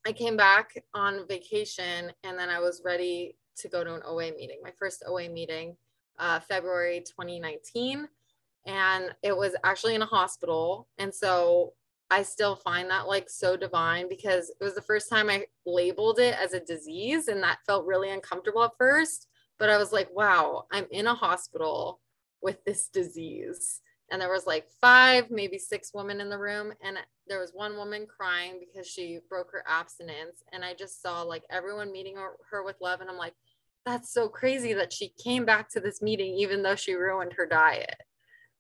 I 0.07 0.12
came 0.14 0.37
back 0.37 0.71
on 0.95 1.26
vacation 1.28 2.12
and 2.25 2.38
then 2.38 2.49
I 2.49 2.61
was 2.61 2.80
ready 2.85 3.37
to 3.59 3.69
go 3.69 3.85
to 3.85 3.95
an 3.95 4.02
OA 4.07 4.33
meeting, 4.33 4.61
my 4.62 4.73
first 4.78 5.02
OA 5.07 5.28
meeting, 5.28 5.76
uh, 6.19 6.40
February 6.40 7.00
2019 7.00 8.09
and 8.67 9.14
it 9.23 9.37
was 9.37 9.55
actually 9.64 9.95
in 9.95 10.02
a 10.02 10.07
hospital. 10.07 10.88
And 10.99 11.14
so 11.14 11.73
I 12.11 12.23
still 12.23 12.57
find 12.57 12.90
that 12.90 13.07
like 13.07 13.31
so 13.31 13.57
divine 13.57 14.09
because 14.09 14.50
it 14.50 14.64
was 14.64 14.75
the 14.75 14.83
first 14.83 15.09
time 15.09 15.31
I 15.31 15.47
labeled 15.64 16.19
it 16.19 16.35
as 16.40 16.55
a 16.55 16.61
disease 16.61 17.29
and 17.29 17.43
that 17.43 17.61
felt 17.67 17.87
really 17.87 18.11
uncomfortable 18.11 18.64
at 18.64 18.76
first. 18.79 19.29
But 19.59 19.71
I 19.71 19.79
was 19.79 19.93
like, 19.93 20.09
wow, 20.12 20.64
I'm 20.73 20.87
in 20.90 21.07
a 21.07 21.14
hospital 21.14 22.00
with 22.43 22.64
this 22.64 22.88
disease. 22.88 23.81
And 24.11 24.21
there 24.21 24.33
was 24.33 24.47
like 24.47 24.67
five, 24.81 25.31
maybe 25.31 25.57
six 25.57 25.93
women 25.95 26.21
in 26.21 26.31
the 26.31 26.38
room. 26.38 26.73
And 26.83 26.99
there 27.29 27.38
was 27.38 27.52
one 27.55 27.76
woman 27.76 28.07
crying 28.09 28.59
because 28.59 28.88
she 28.88 29.21
broke 29.29 29.52
her 29.52 29.62
abstinence. 29.69 30.43
And 30.52 30.64
I 30.64 30.75
just 30.75 31.00
saw 31.00 31.23
like 31.23 31.45
everyone 31.49 31.93
meeting 31.93 32.17
her 32.17 32.64
with 32.64 32.76
love. 32.81 33.00
And 33.00 33.09
I'm 33.09 33.19
like, 33.19 33.35
that's 33.87 34.12
so 34.12 34.29
crazy 34.29 34.73
that 34.75 34.93
she 34.93 35.12
came 35.23 35.45
back 35.45 35.71
to 35.71 35.81
this 35.81 36.02
meeting 36.02 36.35
even 36.35 36.62
though 36.62 36.75
she 36.75 36.95
ruined 36.95 37.35
her 37.35 37.47
diet. 37.47 38.00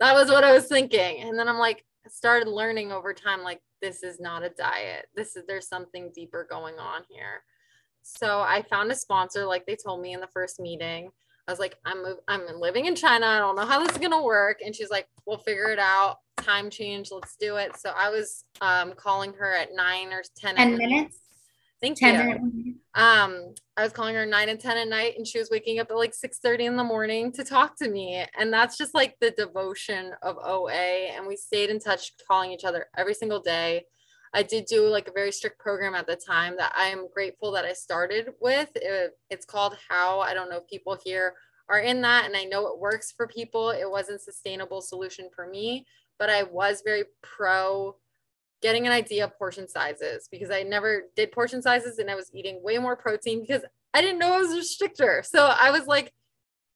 That 0.00 0.14
was 0.14 0.28
what 0.28 0.44
I 0.44 0.52
was 0.52 0.66
thinking. 0.66 1.20
And 1.20 1.38
then 1.38 1.48
I'm 1.48 1.58
like, 1.58 1.84
I 2.04 2.08
started 2.08 2.48
learning 2.48 2.90
over 2.90 3.12
time, 3.14 3.42
like, 3.42 3.60
this 3.80 4.02
is 4.02 4.18
not 4.18 4.42
a 4.42 4.50
diet. 4.50 5.06
This 5.14 5.36
is, 5.36 5.44
there's 5.46 5.68
something 5.68 6.10
deeper 6.14 6.46
going 6.48 6.78
on 6.78 7.02
here. 7.08 7.42
So 8.02 8.40
I 8.40 8.62
found 8.62 8.90
a 8.90 8.94
sponsor, 8.94 9.44
like 9.44 9.66
they 9.66 9.76
told 9.76 10.00
me 10.00 10.12
in 10.14 10.20
the 10.20 10.26
first 10.26 10.58
meeting. 10.58 11.10
I 11.48 11.52
was 11.52 11.58
like, 11.58 11.76
I'm 11.84 12.04
I'm 12.28 12.46
living 12.60 12.86
in 12.86 12.94
China. 12.94 13.26
I 13.26 13.38
don't 13.38 13.56
know 13.56 13.64
how 13.64 13.80
this 13.80 13.92
is 13.92 13.98
gonna 13.98 14.22
work. 14.22 14.60
And 14.64 14.74
she's 14.74 14.90
like, 14.90 15.08
we'll 15.26 15.38
figure 15.38 15.70
it 15.70 15.78
out. 15.78 16.18
Time 16.36 16.70
change. 16.70 17.10
Let's 17.10 17.36
do 17.36 17.56
it. 17.56 17.76
So 17.76 17.92
I 17.96 18.08
was 18.08 18.44
um, 18.60 18.92
calling 18.92 19.32
her 19.34 19.52
at 19.54 19.74
nine 19.74 20.12
or 20.12 20.22
ten. 20.36 20.56
Ten 20.56 20.76
minutes. 20.76 21.18
Thank 21.80 21.98
10 21.98 22.54
you. 22.54 22.74
Um, 22.94 23.54
I 23.76 23.84
was 23.84 23.92
calling 23.92 24.14
her 24.14 24.26
nine 24.26 24.48
and 24.48 24.58
ten 24.58 24.76
at 24.76 24.88
night, 24.88 25.14
and 25.16 25.26
she 25.26 25.38
was 25.38 25.48
waking 25.50 25.78
up 25.78 25.90
at 25.90 25.96
like 25.96 26.12
six 26.12 26.38
thirty 26.38 26.66
in 26.66 26.76
the 26.76 26.84
morning 26.84 27.32
to 27.32 27.44
talk 27.44 27.76
to 27.78 27.88
me. 27.88 28.24
And 28.38 28.52
that's 28.52 28.76
just 28.76 28.94
like 28.94 29.16
the 29.20 29.30
devotion 29.30 30.12
of 30.22 30.36
OA. 30.42 30.72
And 31.14 31.26
we 31.26 31.36
stayed 31.36 31.70
in 31.70 31.78
touch, 31.78 32.12
calling 32.26 32.52
each 32.52 32.64
other 32.64 32.86
every 32.96 33.14
single 33.14 33.40
day. 33.40 33.84
I 34.34 34.42
did 34.42 34.66
do 34.66 34.86
like 34.86 35.08
a 35.08 35.12
very 35.12 35.32
strict 35.32 35.58
program 35.58 35.94
at 35.94 36.06
the 36.06 36.16
time 36.16 36.56
that 36.58 36.72
I 36.76 36.86
am 36.86 37.08
grateful 37.12 37.52
that 37.52 37.64
I 37.64 37.72
started 37.72 38.30
with. 38.40 38.70
It, 38.74 39.12
it's 39.28 39.46
called 39.46 39.76
How. 39.88 40.20
I 40.20 40.34
don't 40.34 40.50
know 40.50 40.58
if 40.58 40.68
people 40.68 40.98
here 41.04 41.34
are 41.68 41.80
in 41.80 42.00
that, 42.02 42.26
and 42.26 42.36
I 42.36 42.44
know 42.44 42.66
it 42.66 42.78
works 42.78 43.12
for 43.16 43.26
people. 43.28 43.70
It 43.70 43.88
wasn't 43.88 44.20
sustainable 44.20 44.82
solution 44.82 45.28
for 45.34 45.46
me, 45.46 45.86
but 46.18 46.28
I 46.28 46.42
was 46.42 46.82
very 46.84 47.04
pro 47.22 47.96
getting 48.62 48.86
an 48.86 48.92
idea 48.92 49.24
of 49.24 49.36
portion 49.38 49.68
sizes 49.68 50.28
because 50.30 50.50
I 50.50 50.62
never 50.62 51.04
did 51.16 51.32
portion 51.32 51.62
sizes 51.62 51.98
and 51.98 52.10
I 52.10 52.14
was 52.14 52.30
eating 52.34 52.62
way 52.62 52.78
more 52.78 52.96
protein 52.96 53.40
because 53.40 53.62
I 53.94 54.00
didn't 54.00 54.18
know 54.18 54.34
I 54.34 54.40
was 54.40 54.52
a 54.52 54.58
restrictor. 54.58 55.24
So 55.24 55.46
I 55.46 55.70
was 55.70 55.86
like, 55.86 56.12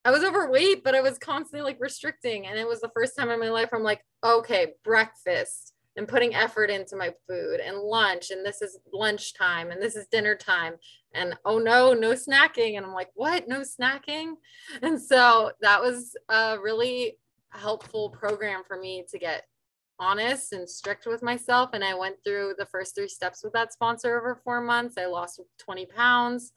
I 0.05 0.11
was 0.11 0.25
overweight, 0.25 0.85
but 0.85 0.95
I 0.95 1.01
was 1.01 1.19
constantly 1.19 1.63
like 1.63 1.81
restricting. 1.81 2.47
And 2.47 2.59
it 2.59 2.69
was 2.69 2.81
the 2.81 2.91
first 2.95 3.17
time 3.17 3.31
in 3.31 3.41
my 3.41 3.49
life 3.49 3.71
I'm 3.73 3.83
like, 3.83 4.05
okay, 4.23 4.75
breakfast 4.85 5.75
and 5.97 6.09
putting 6.09 6.35
effort 6.35 6.71
into 6.71 6.97
my 6.97 7.13
food 7.29 7.61
and 7.61 7.79
lunch 7.79 8.31
and 8.31 8.45
this 8.45 8.63
is 8.63 8.79
lunchtime 8.93 9.71
and 9.71 9.81
this 9.81 9.97
is 9.97 10.07
dinner 10.09 10.35
time 10.35 10.75
and 11.15 11.35
oh 11.45 11.59
no 11.59 11.93
no 11.93 12.13
snacking 12.13 12.77
and 12.77 12.85
i'm 12.85 12.93
like 12.93 13.11
what 13.15 13.49
no 13.49 13.61
snacking 13.61 14.35
and 14.83 15.01
so 15.01 15.53
that 15.61 15.81
was 15.81 16.17
a 16.29 16.59
really 16.61 17.17
helpful 17.51 18.11
program 18.11 18.63
for 18.67 18.77
me 18.77 19.05
to 19.09 19.19
get 19.19 19.45
honest 19.99 20.53
and 20.53 20.69
strict 20.69 21.07
with 21.07 21.23
myself 21.23 21.71
and 21.73 21.85
i 21.85 21.95
went 21.95 22.17
through 22.25 22.55
the 22.59 22.67
first 22.67 22.95
three 22.95 23.09
steps 23.09 23.43
with 23.45 23.53
that 23.53 23.73
sponsor 23.73 24.19
over 24.19 24.35
four 24.35 24.61
months 24.61 24.97
i 24.99 25.07
lost 25.07 25.41
20 25.59 25.87
pounds 25.87 26.53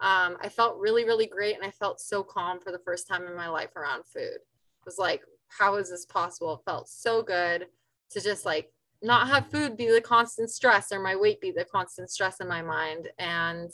um, 0.00 0.36
i 0.42 0.48
felt 0.48 0.78
really 0.78 1.04
really 1.04 1.26
great 1.26 1.54
and 1.54 1.64
i 1.64 1.70
felt 1.70 2.00
so 2.00 2.22
calm 2.22 2.60
for 2.60 2.70
the 2.72 2.80
first 2.84 3.08
time 3.08 3.26
in 3.26 3.36
my 3.36 3.48
life 3.48 3.74
around 3.76 4.04
food 4.04 4.22
it 4.22 4.84
was 4.84 4.98
like 4.98 5.22
how 5.48 5.76
is 5.76 5.90
this 5.90 6.06
possible 6.06 6.54
it 6.54 6.70
felt 6.70 6.88
so 6.88 7.22
good 7.22 7.66
to 8.10 8.20
just 8.20 8.44
like 8.44 8.70
not 9.02 9.28
have 9.28 9.50
food 9.50 9.76
be 9.76 9.90
the 9.90 10.00
constant 10.00 10.50
stress 10.50 10.92
or 10.92 11.00
my 11.00 11.16
weight 11.16 11.40
be 11.40 11.50
the 11.50 11.64
constant 11.64 12.10
stress 12.10 12.40
in 12.40 12.48
my 12.48 12.62
mind. 12.62 13.08
And 13.18 13.70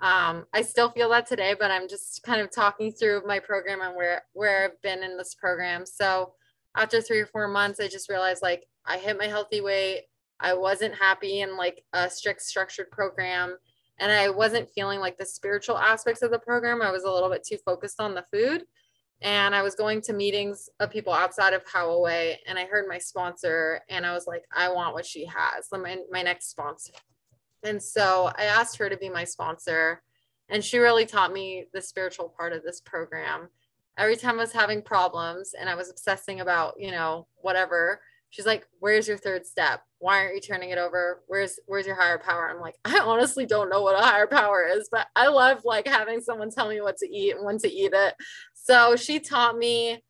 um, 0.00 0.46
I 0.52 0.62
still 0.62 0.90
feel 0.90 1.08
that 1.10 1.26
today, 1.26 1.54
but 1.58 1.70
I'm 1.70 1.88
just 1.88 2.22
kind 2.22 2.40
of 2.40 2.50
talking 2.50 2.92
through 2.92 3.22
my 3.26 3.38
program 3.38 3.80
and 3.80 3.96
where, 3.96 4.22
where 4.32 4.64
I've 4.64 4.82
been 4.82 5.02
in 5.02 5.16
this 5.16 5.34
program. 5.34 5.84
So 5.84 6.34
after 6.76 7.00
three 7.00 7.20
or 7.20 7.26
four 7.26 7.48
months, 7.48 7.80
I 7.80 7.88
just 7.88 8.08
realized 8.08 8.42
like 8.42 8.66
I 8.84 8.98
hit 8.98 9.18
my 9.18 9.26
healthy 9.26 9.60
weight. 9.60 10.04
I 10.40 10.54
wasn't 10.54 10.94
happy 10.94 11.40
in 11.40 11.56
like 11.56 11.84
a 11.92 12.10
strict 12.10 12.42
structured 12.42 12.90
program 12.90 13.56
and 13.98 14.10
I 14.10 14.30
wasn't 14.30 14.70
feeling 14.70 14.98
like 14.98 15.18
the 15.18 15.26
spiritual 15.26 15.78
aspects 15.78 16.22
of 16.22 16.30
the 16.30 16.38
program. 16.38 16.82
I 16.82 16.90
was 16.90 17.04
a 17.04 17.10
little 17.10 17.30
bit 17.30 17.44
too 17.44 17.58
focused 17.64 18.00
on 18.00 18.14
the 18.14 18.24
food 18.32 18.64
and 19.22 19.54
I 19.54 19.62
was 19.62 19.74
going 19.74 20.00
to 20.02 20.12
meetings 20.12 20.68
of 20.80 20.90
people 20.90 21.12
outside 21.12 21.54
of 21.54 21.62
HOW 21.64 21.88
OA, 21.90 22.34
and 22.46 22.58
I 22.58 22.64
heard 22.64 22.88
my 22.88 22.98
sponsor, 22.98 23.80
and 23.88 24.04
I 24.04 24.14
was 24.14 24.26
like, 24.26 24.44
I 24.54 24.68
want 24.70 24.94
what 24.94 25.06
she 25.06 25.26
has, 25.26 25.68
my, 25.72 25.98
my 26.10 26.22
next 26.22 26.50
sponsor. 26.50 26.92
And 27.62 27.80
so 27.80 28.32
I 28.36 28.44
asked 28.44 28.76
her 28.78 28.90
to 28.90 28.96
be 28.96 29.08
my 29.08 29.24
sponsor, 29.24 30.02
and 30.48 30.64
she 30.64 30.78
really 30.78 31.06
taught 31.06 31.32
me 31.32 31.66
the 31.72 31.80
spiritual 31.80 32.34
part 32.36 32.52
of 32.52 32.64
this 32.64 32.80
program. 32.80 33.48
Every 33.98 34.16
time 34.16 34.38
I 34.38 34.42
was 34.42 34.52
having 34.52 34.82
problems 34.82 35.54
and 35.58 35.68
I 35.68 35.74
was 35.74 35.90
obsessing 35.90 36.40
about, 36.40 36.74
you 36.78 36.90
know, 36.90 37.26
whatever, 37.36 38.00
she's 38.30 38.46
like, 38.46 38.66
Where's 38.80 39.06
your 39.06 39.18
third 39.18 39.46
step? 39.46 39.82
why 40.02 40.18
aren't 40.18 40.34
you 40.34 40.40
turning 40.40 40.70
it 40.70 40.78
over? 40.78 41.22
Where's 41.28 41.60
where's 41.66 41.86
your 41.86 41.94
higher 41.94 42.18
power? 42.18 42.50
I'm 42.50 42.60
like 42.60 42.74
i 42.84 42.98
honestly 42.98 43.46
don't 43.46 43.70
know 43.70 43.82
what 43.82 43.98
a 43.98 44.04
higher 44.04 44.26
power 44.26 44.66
is 44.66 44.88
but 44.90 45.06
i 45.14 45.28
love 45.28 45.64
like 45.64 45.86
having 45.86 46.20
someone 46.20 46.50
tell 46.50 46.68
me 46.68 46.80
what 46.80 46.96
to 46.98 47.08
eat 47.08 47.36
and 47.36 47.44
when 47.44 47.58
to 47.58 47.72
eat 47.72 47.92
it. 47.94 48.14
So 48.52 48.96
she 48.96 49.20
taught 49.20 49.56
me 49.56 50.02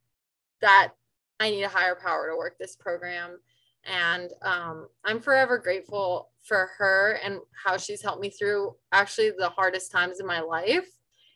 that 0.62 0.92
i 1.40 1.50
need 1.50 1.62
a 1.62 1.68
higher 1.68 1.94
power 1.94 2.30
to 2.30 2.36
work 2.36 2.56
this 2.58 2.74
program. 2.74 3.38
And 3.84 4.30
um, 4.40 4.88
i'm 5.04 5.20
forever 5.20 5.58
grateful 5.58 6.30
for 6.42 6.70
her 6.78 7.18
and 7.22 7.40
how 7.52 7.76
she's 7.76 8.02
helped 8.02 8.22
me 8.22 8.30
through 8.30 8.74
actually 8.92 9.32
the 9.36 9.50
hardest 9.50 9.92
times 9.92 10.20
in 10.20 10.26
my 10.26 10.40
life 10.40 10.88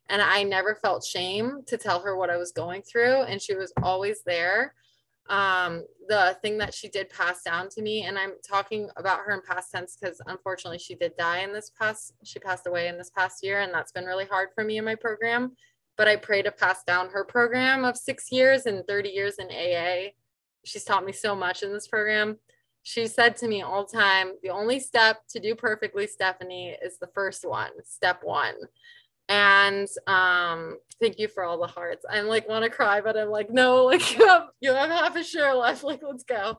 and 0.09 0.23
i 0.23 0.43
never 0.43 0.75
felt 0.77 1.05
shame 1.05 1.63
to 1.67 1.77
tell 1.77 2.01
her 2.01 2.17
what 2.17 2.31
i 2.31 2.37
was 2.37 2.53
going 2.53 2.83
through 2.83 3.23
and 3.23 3.41
she 3.41 3.55
was 3.55 3.73
always 3.83 4.23
there 4.25 4.75
um, 5.29 5.85
the 6.09 6.37
thing 6.41 6.59
that 6.59 6.73
she 6.73 6.89
did 6.89 7.11
pass 7.11 7.43
down 7.43 7.69
to 7.71 7.83
me, 7.83 8.03
and 8.05 8.19
I'm 8.19 8.35
talking 8.47 8.89
about 8.97 9.21
her 9.21 9.35
in 9.35 9.41
past 9.43 9.73
tense 9.73 9.97
because 10.01 10.21
unfortunately 10.27 10.79
she 10.79 10.95
did 10.95 11.17
die 11.17 11.39
in 11.39 11.53
this 11.53 11.71
past, 11.71 12.15
she 12.23 12.39
passed 12.39 12.67
away 12.67 12.89
in 12.89 12.97
this 12.97 13.11
past 13.11 13.45
year, 13.45 13.61
and 13.61 13.75
that's 13.75 13.93
been 13.93 14.05
really 14.05 14.27
hard 14.27 14.51
for 14.55 14.63
me 14.63 14.79
in 14.79 14.85
my 14.85 14.95
program. 14.95 15.57
But 15.97 16.09
I 16.09 16.17
pray 16.17 16.43
to 16.43 16.53
pass 16.53 16.85
down 16.85 17.09
her 17.09 17.25
program 17.25 17.85
of 17.85 17.97
six 17.97 18.31
years 18.31 18.67
and 18.67 18.87
30 18.87 19.09
years 19.09 19.37
in 19.39 19.49
AA. 19.49 20.11
She's 20.65 20.85
taught 20.85 21.07
me 21.07 21.13
so 21.13 21.35
much 21.35 21.63
in 21.63 21.73
this 21.73 21.89
program. 21.89 22.37
She 22.83 23.09
said 23.09 23.37
to 23.39 23.49
me 23.49 23.63
all 23.63 23.85
the 23.85 23.97
time, 23.97 24.35
the 24.43 24.51
only 24.51 24.79
step 24.79 25.23
to 25.31 25.41
do 25.41 25.57
perfectly, 25.57 26.07
Stephanie, 26.07 26.77
is 26.85 26.99
the 26.99 27.09
first 27.09 27.45
one, 27.45 27.71
step 27.85 28.21
one 28.23 28.55
and 29.29 29.89
um 30.07 30.79
thank 31.01 31.19
you 31.19 31.29
for 31.29 31.45
all 31.45 31.61
the 31.61 31.67
hearts. 31.67 32.05
I'm 32.11 32.27
like 32.27 32.49
want 32.49 32.65
to 32.65 32.71
cry 32.71 33.01
but 33.01 33.17
i'm 33.17 33.29
like 33.29 33.51
no 33.51 33.85
like 33.85 34.17
you 34.19 34.27
have 34.27 34.49
you 34.61 34.73
have 34.73 34.91
half 34.91 35.17
a 35.17 35.25
share 35.25 35.55
left 35.55 35.85
like 35.85 36.01
let's 36.03 36.25
go. 36.25 36.59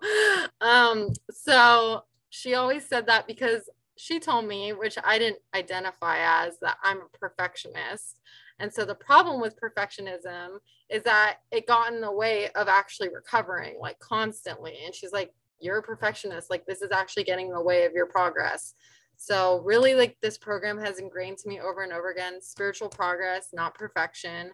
Um 0.61 1.09
so 1.31 2.03
she 2.29 2.55
always 2.55 2.85
said 2.85 3.07
that 3.07 3.27
because 3.27 3.69
she 3.99 4.19
told 4.19 4.45
me 4.45 4.73
which 4.73 4.95
i 5.03 5.17
didn't 5.17 5.39
identify 5.55 6.17
as 6.19 6.59
that 6.61 6.77
i'm 6.83 6.97
a 6.97 7.17
perfectionist. 7.17 8.19
And 8.59 8.73
so 8.73 8.85
the 8.85 8.95
problem 8.95 9.39
with 9.39 9.59
perfectionism 9.59 10.57
is 10.89 11.03
that 11.03 11.37
it 11.51 11.67
got 11.67 11.93
in 11.93 12.01
the 12.01 12.11
way 12.11 12.49
of 12.55 12.67
actually 12.67 13.09
recovering 13.09 13.77
like 13.79 13.99
constantly. 13.99 14.73
And 14.85 14.95
she's 14.95 15.11
like 15.11 15.33
you're 15.59 15.79
a 15.79 15.83
perfectionist. 15.83 16.49
Like 16.49 16.65
this 16.65 16.81
is 16.81 16.91
actually 16.91 17.23
getting 17.23 17.47
in 17.47 17.53
the 17.53 17.61
way 17.61 17.85
of 17.85 17.93
your 17.93 18.05
progress 18.05 18.73
so 19.17 19.61
really 19.65 19.95
like 19.95 20.15
this 20.21 20.37
program 20.37 20.77
has 20.79 20.99
ingrained 20.99 21.39
to 21.39 21.49
me 21.49 21.59
over 21.59 21.81
and 21.81 21.91
over 21.91 22.11
again, 22.11 22.39
spiritual 22.41 22.87
progress, 22.87 23.49
not 23.51 23.73
perfection. 23.73 24.51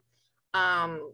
Um, 0.53 1.12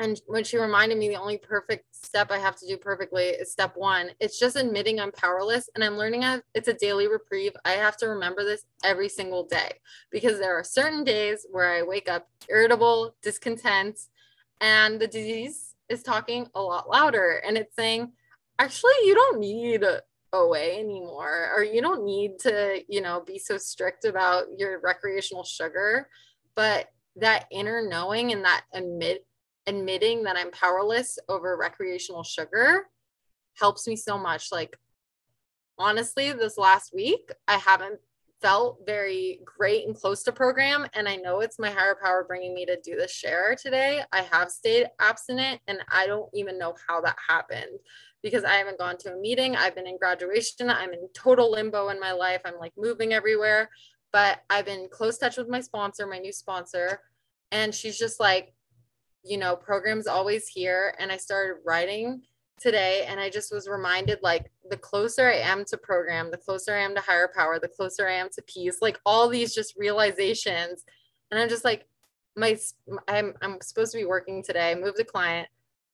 and 0.00 0.20
when 0.26 0.44
she 0.44 0.58
reminded 0.58 0.96
me 0.96 1.08
the 1.08 1.16
only 1.16 1.38
perfect 1.38 1.92
step 1.92 2.30
I 2.30 2.38
have 2.38 2.56
to 2.56 2.66
do 2.66 2.76
perfectly 2.76 3.24
is 3.24 3.50
step 3.50 3.72
one, 3.74 4.10
it's 4.20 4.38
just 4.38 4.54
admitting 4.54 5.00
I'm 5.00 5.10
powerless 5.10 5.68
and 5.74 5.82
I'm 5.82 5.96
learning 5.96 6.22
it's 6.54 6.68
a 6.68 6.74
daily 6.74 7.08
reprieve. 7.08 7.52
I 7.64 7.72
have 7.72 7.96
to 7.98 8.06
remember 8.08 8.44
this 8.44 8.66
every 8.84 9.08
single 9.08 9.44
day 9.44 9.72
because 10.12 10.38
there 10.38 10.56
are 10.56 10.62
certain 10.62 11.02
days 11.02 11.46
where 11.50 11.72
I 11.72 11.82
wake 11.82 12.08
up 12.08 12.28
irritable, 12.48 13.16
discontent, 13.22 13.98
and 14.60 15.00
the 15.00 15.08
disease 15.08 15.74
is 15.88 16.02
talking 16.02 16.46
a 16.54 16.62
lot 16.62 16.88
louder 16.88 17.42
and 17.44 17.56
it's 17.56 17.74
saying, 17.74 18.12
actually, 18.58 18.92
you 19.04 19.14
don't 19.14 19.40
need 19.40 19.84
OA 20.32 20.78
anymore 20.78 21.50
or 21.56 21.62
you 21.64 21.80
don't 21.80 22.04
need 22.04 22.38
to 22.40 22.82
you 22.88 23.00
know 23.00 23.22
be 23.26 23.38
so 23.38 23.56
strict 23.56 24.04
about 24.04 24.44
your 24.56 24.80
recreational 24.80 25.44
sugar 25.44 26.08
but 26.54 26.88
that 27.16 27.46
inner 27.50 27.86
knowing 27.88 28.32
and 28.32 28.44
that 28.44 28.64
admit 28.74 29.24
admitting 29.66 30.22
that 30.22 30.36
i'm 30.36 30.50
powerless 30.50 31.18
over 31.28 31.56
recreational 31.56 32.22
sugar 32.22 32.86
helps 33.58 33.86
me 33.86 33.96
so 33.96 34.18
much. 34.18 34.50
Like 34.52 34.76
honestly 35.78 36.32
this 36.32 36.58
last 36.58 36.92
week 36.92 37.30
i 37.46 37.56
haven't 37.56 38.00
felt 38.40 38.78
very 38.86 39.40
great 39.44 39.86
and 39.86 39.96
close 39.96 40.22
to 40.22 40.30
program 40.30 40.86
and 40.94 41.08
i 41.08 41.16
know 41.16 41.40
it's 41.40 41.58
my 41.58 41.70
higher 41.70 41.96
power 42.00 42.24
bringing 42.26 42.54
me 42.54 42.64
to 42.64 42.78
do 42.84 42.94
this 42.94 43.10
share 43.10 43.56
today 43.60 44.02
i 44.12 44.22
have 44.22 44.50
stayed 44.50 44.86
abstinent 45.00 45.60
and 45.66 45.80
i 45.90 46.06
don't 46.06 46.30
even 46.34 46.58
know 46.58 46.74
how 46.86 47.00
that 47.00 47.16
happened 47.28 47.78
because 48.22 48.44
I 48.44 48.54
haven't 48.54 48.78
gone 48.78 48.96
to 48.98 49.12
a 49.12 49.16
meeting. 49.16 49.56
I've 49.56 49.74
been 49.74 49.86
in 49.86 49.98
graduation. 49.98 50.70
I'm 50.70 50.92
in 50.92 51.08
total 51.14 51.52
limbo 51.52 51.88
in 51.88 52.00
my 52.00 52.12
life. 52.12 52.40
I'm 52.44 52.58
like 52.58 52.72
moving 52.76 53.12
everywhere. 53.12 53.70
But 54.12 54.40
I've 54.50 54.64
been 54.64 54.88
close 54.90 55.18
touch 55.18 55.36
with 55.36 55.48
my 55.48 55.60
sponsor, 55.60 56.06
my 56.06 56.18
new 56.18 56.32
sponsor. 56.32 57.00
And 57.52 57.74
she's 57.74 57.98
just 57.98 58.18
like, 58.18 58.54
you 59.22 59.36
know, 59.36 59.56
programs 59.56 60.06
always 60.06 60.48
here. 60.48 60.94
And 60.98 61.12
I 61.12 61.16
started 61.16 61.60
writing 61.64 62.22
today 62.58 63.04
and 63.08 63.18
I 63.20 63.30
just 63.30 63.52
was 63.52 63.68
reminded 63.68 64.18
like 64.22 64.50
the 64.70 64.76
closer 64.76 65.28
I 65.28 65.36
am 65.36 65.64
to 65.66 65.76
program, 65.76 66.30
the 66.30 66.36
closer 66.36 66.74
I 66.74 66.82
am 66.82 66.94
to 66.94 67.00
higher 67.00 67.30
power, 67.34 67.58
the 67.58 67.68
closer 67.68 68.08
I 68.08 68.14
am 68.14 68.28
to 68.34 68.42
peace, 68.42 68.78
like 68.80 68.98
all 69.06 69.28
these 69.28 69.54
just 69.54 69.76
realizations. 69.76 70.84
And 71.30 71.40
I'm 71.40 71.48
just 71.48 71.64
like, 71.64 71.86
my 72.36 72.56
I'm 73.08 73.34
I'm 73.42 73.60
supposed 73.60 73.92
to 73.92 73.98
be 73.98 74.04
working 74.04 74.42
today. 74.42 74.74
Moved 74.74 75.00
a 75.00 75.04
client. 75.04 75.48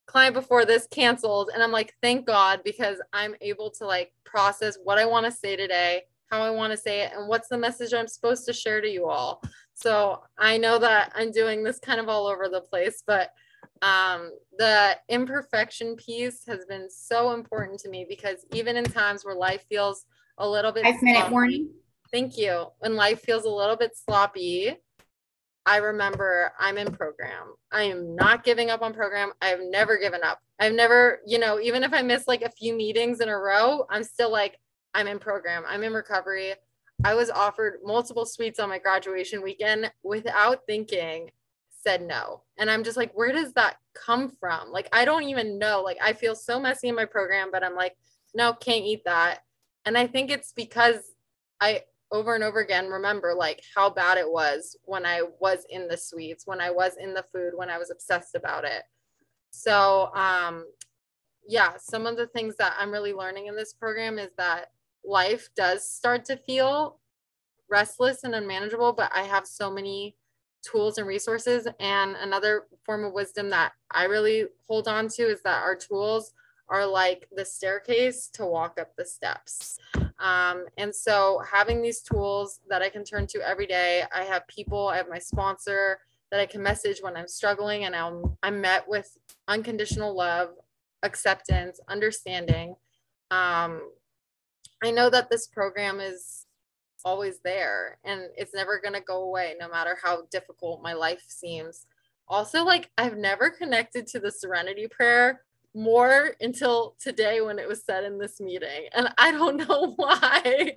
Client 0.06 0.34
before 0.34 0.66
this 0.66 0.86
canceled, 0.88 1.50
and 1.54 1.62
I'm 1.62 1.72
like, 1.72 1.94
thank 2.02 2.26
God 2.26 2.60
because 2.62 2.98
I'm 3.14 3.34
able 3.40 3.70
to 3.70 3.86
like 3.86 4.12
process 4.24 4.76
what 4.84 4.98
I 4.98 5.06
want 5.06 5.24
to 5.24 5.32
say 5.32 5.56
today, 5.56 6.02
how 6.30 6.42
I 6.42 6.50
want 6.50 6.72
to 6.72 6.76
say 6.76 7.00
it, 7.00 7.12
and 7.16 7.26
what's 7.26 7.48
the 7.48 7.56
message 7.56 7.94
I'm 7.94 8.06
supposed 8.06 8.44
to 8.44 8.52
share 8.52 8.82
to 8.82 8.88
you 8.88 9.08
all. 9.08 9.40
So 9.72 10.22
I 10.36 10.58
know 10.58 10.78
that 10.78 11.12
I'm 11.14 11.32
doing 11.32 11.64
this 11.64 11.78
kind 11.78 12.00
of 12.00 12.08
all 12.08 12.26
over 12.26 12.50
the 12.50 12.60
place, 12.60 13.02
but 13.06 13.30
um, 13.84 14.30
the 14.56 14.96
imperfection 15.10 15.94
piece 15.96 16.46
has 16.46 16.64
been 16.64 16.88
so 16.88 17.32
important 17.32 17.78
to 17.80 17.90
me 17.90 18.06
because 18.08 18.46
even 18.52 18.76
in 18.76 18.84
times 18.84 19.24
where 19.24 19.34
life 19.34 19.64
feels 19.68 20.06
a 20.38 20.48
little 20.48 20.72
bit 20.72 20.84
five 20.84 21.02
minute 21.02 21.30
warning. 21.30 21.68
Thank 22.10 22.38
you. 22.38 22.68
When 22.78 22.96
life 22.96 23.20
feels 23.20 23.44
a 23.44 23.50
little 23.50 23.76
bit 23.76 23.92
sloppy, 23.96 24.74
I 25.66 25.78
remember 25.78 26.52
I'm 26.58 26.78
in 26.78 26.92
program. 26.92 27.54
I 27.72 27.82
am 27.82 28.16
not 28.16 28.42
giving 28.42 28.70
up 28.70 28.80
on 28.80 28.94
program. 28.94 29.32
I 29.42 29.48
have 29.48 29.60
never 29.62 29.98
given 29.98 30.22
up. 30.22 30.40
I've 30.58 30.74
never, 30.74 31.20
you 31.26 31.38
know, 31.38 31.60
even 31.60 31.82
if 31.82 31.92
I 31.92 32.02
miss 32.02 32.26
like 32.26 32.42
a 32.42 32.50
few 32.50 32.74
meetings 32.74 33.20
in 33.20 33.28
a 33.28 33.38
row, 33.38 33.84
I'm 33.90 34.04
still 34.04 34.30
like, 34.30 34.58
I'm 34.94 35.08
in 35.08 35.18
program. 35.18 35.64
I'm 35.68 35.82
in 35.82 35.92
recovery. 35.92 36.54
I 37.04 37.14
was 37.14 37.28
offered 37.28 37.80
multiple 37.84 38.24
sweets 38.24 38.60
on 38.60 38.68
my 38.68 38.78
graduation 38.78 39.42
weekend 39.42 39.90
without 40.02 40.60
thinking, 40.66 41.30
said 41.84 42.02
no. 42.02 42.42
And 42.58 42.70
I'm 42.70 42.82
just 42.82 42.96
like, 42.96 43.12
where 43.12 43.32
does 43.32 43.52
that 43.52 43.76
come 43.94 44.28
from? 44.28 44.72
Like, 44.72 44.88
I 44.92 45.04
don't 45.04 45.24
even 45.24 45.58
know. 45.58 45.82
Like, 45.82 45.98
I 46.02 46.12
feel 46.12 46.34
so 46.34 46.58
messy 46.58 46.88
in 46.88 46.94
my 46.94 47.04
program, 47.04 47.50
but 47.52 47.62
I'm 47.62 47.76
like, 47.76 47.96
no, 48.34 48.52
can't 48.54 48.84
eat 48.84 49.04
that. 49.04 49.40
And 49.84 49.96
I 49.96 50.06
think 50.06 50.30
it's 50.30 50.52
because 50.52 50.96
I 51.60 51.82
over 52.10 52.34
and 52.34 52.44
over 52.44 52.60
again 52.60 52.88
remember 52.88 53.34
like 53.34 53.60
how 53.74 53.90
bad 53.90 54.18
it 54.18 54.30
was 54.30 54.76
when 54.84 55.04
I 55.04 55.22
was 55.40 55.66
in 55.68 55.88
the 55.88 55.96
sweets, 55.96 56.46
when 56.46 56.60
I 56.60 56.70
was 56.70 56.92
in 57.00 57.12
the 57.12 57.24
food, 57.32 57.52
when 57.56 57.70
I 57.70 57.78
was 57.78 57.90
obsessed 57.90 58.34
about 58.34 58.64
it. 58.64 58.82
So, 59.50 60.10
um, 60.14 60.64
yeah, 61.46 61.72
some 61.78 62.06
of 62.06 62.16
the 62.16 62.26
things 62.28 62.56
that 62.56 62.74
I'm 62.78 62.92
really 62.92 63.12
learning 63.12 63.46
in 63.46 63.56
this 63.56 63.72
program 63.72 64.18
is 64.18 64.30
that 64.38 64.70
life 65.04 65.48
does 65.56 65.88
start 65.88 66.24
to 66.26 66.36
feel 66.36 66.98
restless 67.68 68.24
and 68.24 68.34
unmanageable, 68.34 68.92
but 68.92 69.10
I 69.14 69.22
have 69.22 69.46
so 69.46 69.70
many 69.70 70.16
tools 70.64 70.98
and 70.98 71.06
resources. 71.06 71.68
And 71.80 72.16
another 72.16 72.66
form 72.84 73.04
of 73.04 73.12
wisdom 73.12 73.50
that 73.50 73.72
I 73.90 74.04
really 74.04 74.46
hold 74.66 74.88
on 74.88 75.08
to 75.08 75.22
is 75.22 75.42
that 75.42 75.62
our 75.62 75.76
tools 75.76 76.32
are 76.68 76.86
like 76.86 77.28
the 77.36 77.44
staircase 77.44 78.28
to 78.32 78.46
walk 78.46 78.78
up 78.80 78.96
the 78.96 79.04
steps. 79.04 79.78
Um, 80.18 80.64
and 80.78 80.94
so 80.94 81.42
having 81.50 81.82
these 81.82 82.00
tools 82.00 82.60
that 82.68 82.82
I 82.82 82.88
can 82.88 83.04
turn 83.04 83.26
to 83.28 83.46
every 83.46 83.66
day, 83.66 84.04
I 84.14 84.22
have 84.22 84.46
people, 84.48 84.88
I 84.88 84.96
have 84.96 85.08
my 85.08 85.18
sponsor 85.18 85.98
that 86.30 86.40
I 86.40 86.46
can 86.46 86.62
message 86.62 87.00
when 87.00 87.16
I'm 87.16 87.28
struggling 87.28 87.84
and 87.84 87.94
I'm, 87.94 88.36
I'm 88.42 88.60
met 88.60 88.88
with 88.88 89.16
unconditional 89.46 90.16
love, 90.16 90.50
acceptance, 91.02 91.80
understanding. 91.88 92.76
Um, 93.30 93.82
I 94.82 94.90
know 94.90 95.10
that 95.10 95.30
this 95.30 95.46
program 95.46 96.00
is 96.00 96.46
always 97.04 97.38
there 97.44 97.98
and 98.04 98.22
it's 98.36 98.54
never 98.54 98.80
going 98.80 98.94
to 98.94 99.00
go 99.00 99.22
away 99.22 99.54
no 99.60 99.68
matter 99.68 99.96
how 100.02 100.22
difficult 100.30 100.82
my 100.82 100.92
life 100.92 101.24
seems. 101.28 101.86
Also, 102.28 102.64
like 102.64 102.90
I've 102.96 103.16
never 103.16 103.50
connected 103.50 104.06
to 104.08 104.20
the 104.20 104.30
serenity 104.30 104.88
prayer 104.88 105.42
more 105.74 106.36
until 106.40 106.94
today 107.00 107.40
when 107.40 107.58
it 107.58 107.66
was 107.66 107.84
said 107.84 108.04
in 108.04 108.16
this 108.16 108.40
meeting. 108.40 108.88
And 108.94 109.08
I 109.18 109.32
don't 109.32 109.56
know 109.68 109.94
why, 109.96 110.72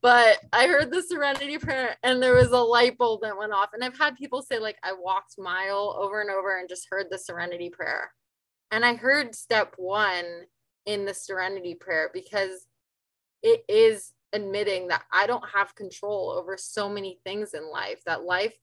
but 0.00 0.38
I 0.52 0.66
heard 0.68 0.90
the 0.92 1.02
serenity 1.02 1.58
prayer 1.58 1.96
and 2.02 2.22
there 2.22 2.34
was 2.34 2.52
a 2.52 2.58
light 2.58 2.96
bulb 2.96 3.22
that 3.22 3.36
went 3.36 3.52
off. 3.52 3.70
And 3.74 3.84
I've 3.84 3.98
had 3.98 4.16
people 4.16 4.42
say, 4.42 4.58
like, 4.58 4.78
I 4.82 4.92
walked 4.92 5.34
mile 5.38 5.96
over 5.98 6.20
and 6.20 6.30
over 6.30 6.58
and 6.58 6.68
just 6.68 6.86
heard 6.90 7.06
the 7.10 7.18
serenity 7.18 7.68
prayer. 7.68 8.12
And 8.70 8.84
I 8.84 8.94
heard 8.94 9.34
step 9.34 9.74
one 9.76 10.24
in 10.86 11.04
the 11.04 11.14
serenity 11.14 11.74
prayer 11.74 12.10
because 12.12 12.66
it 13.42 13.64
is 13.68 14.12
admitting 14.32 14.88
that 14.88 15.04
I 15.12 15.26
don't 15.26 15.48
have 15.54 15.74
control 15.74 16.30
over 16.30 16.56
so 16.56 16.88
many 16.88 17.18
things 17.24 17.54
in 17.54 17.70
life, 17.70 18.02
that 18.06 18.24
life 18.24 18.54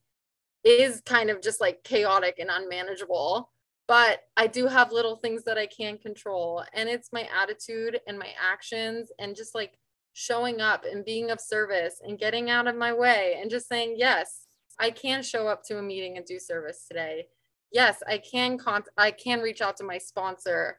is 0.63 1.01
kind 1.05 1.29
of 1.29 1.41
just 1.41 1.61
like 1.61 1.83
chaotic 1.83 2.39
and 2.39 2.49
unmanageable 2.51 3.49
but 3.87 4.23
I 4.35 4.47
do 4.47 4.67
have 4.67 4.91
little 4.91 5.15
things 5.15 5.43
that 5.43 5.57
I 5.57 5.67
can 5.67 5.97
control. 5.97 6.63
And 6.73 6.89
it's 6.89 7.13
my 7.13 7.27
attitude 7.41 7.99
and 8.07 8.17
my 8.17 8.29
actions 8.41 9.11
and 9.19 9.35
just 9.35 9.53
like 9.53 9.77
showing 10.13 10.61
up 10.61 10.85
and 10.89 11.05
being 11.05 11.29
of 11.29 11.39
service 11.39 12.01
and 12.03 12.17
getting 12.17 12.49
out 12.49 12.67
of 12.67 12.75
my 12.75 12.93
way 12.93 13.37
and 13.39 13.51
just 13.51 13.67
saying, 13.67 13.95
yes, 13.97 14.47
I 14.79 14.89
can 14.89 15.21
show 15.21 15.47
up 15.47 15.63
to 15.65 15.77
a 15.77 15.83
meeting 15.83 16.17
and 16.17 16.25
do 16.25 16.39
service 16.39 16.85
today. 16.87 17.27
Yes, 17.71 18.01
I 18.07 18.17
can 18.17 18.57
con- 18.57 18.83
I 18.97 19.11
can 19.11 19.41
reach 19.41 19.61
out 19.61 19.77
to 19.77 19.83
my 19.83 19.97
sponsor, 19.97 20.77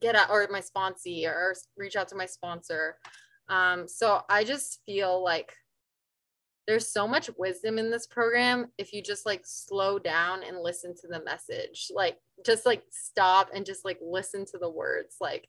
get 0.00 0.16
out 0.16 0.30
or 0.30 0.46
my 0.50 0.60
sponsee 0.60 1.26
or 1.26 1.54
reach 1.76 1.96
out 1.96 2.08
to 2.08 2.16
my 2.16 2.26
sponsor. 2.26 2.96
Um, 3.48 3.86
so 3.88 4.22
I 4.28 4.44
just 4.44 4.80
feel 4.86 5.22
like 5.22 5.54
there's 6.66 6.88
so 6.88 7.06
much 7.06 7.28
wisdom 7.36 7.78
in 7.78 7.90
this 7.90 8.06
program 8.06 8.68
if 8.78 8.92
you 8.92 9.02
just 9.02 9.26
like 9.26 9.42
slow 9.44 9.98
down 9.98 10.42
and 10.42 10.62
listen 10.62 10.94
to 10.94 11.06
the 11.08 11.22
message 11.22 11.88
like 11.94 12.16
just 12.46 12.64
like 12.64 12.82
stop 12.90 13.50
and 13.54 13.66
just 13.66 13.84
like 13.84 13.98
listen 14.02 14.46
to 14.46 14.58
the 14.58 14.70
words. 14.70 15.16
Like 15.20 15.48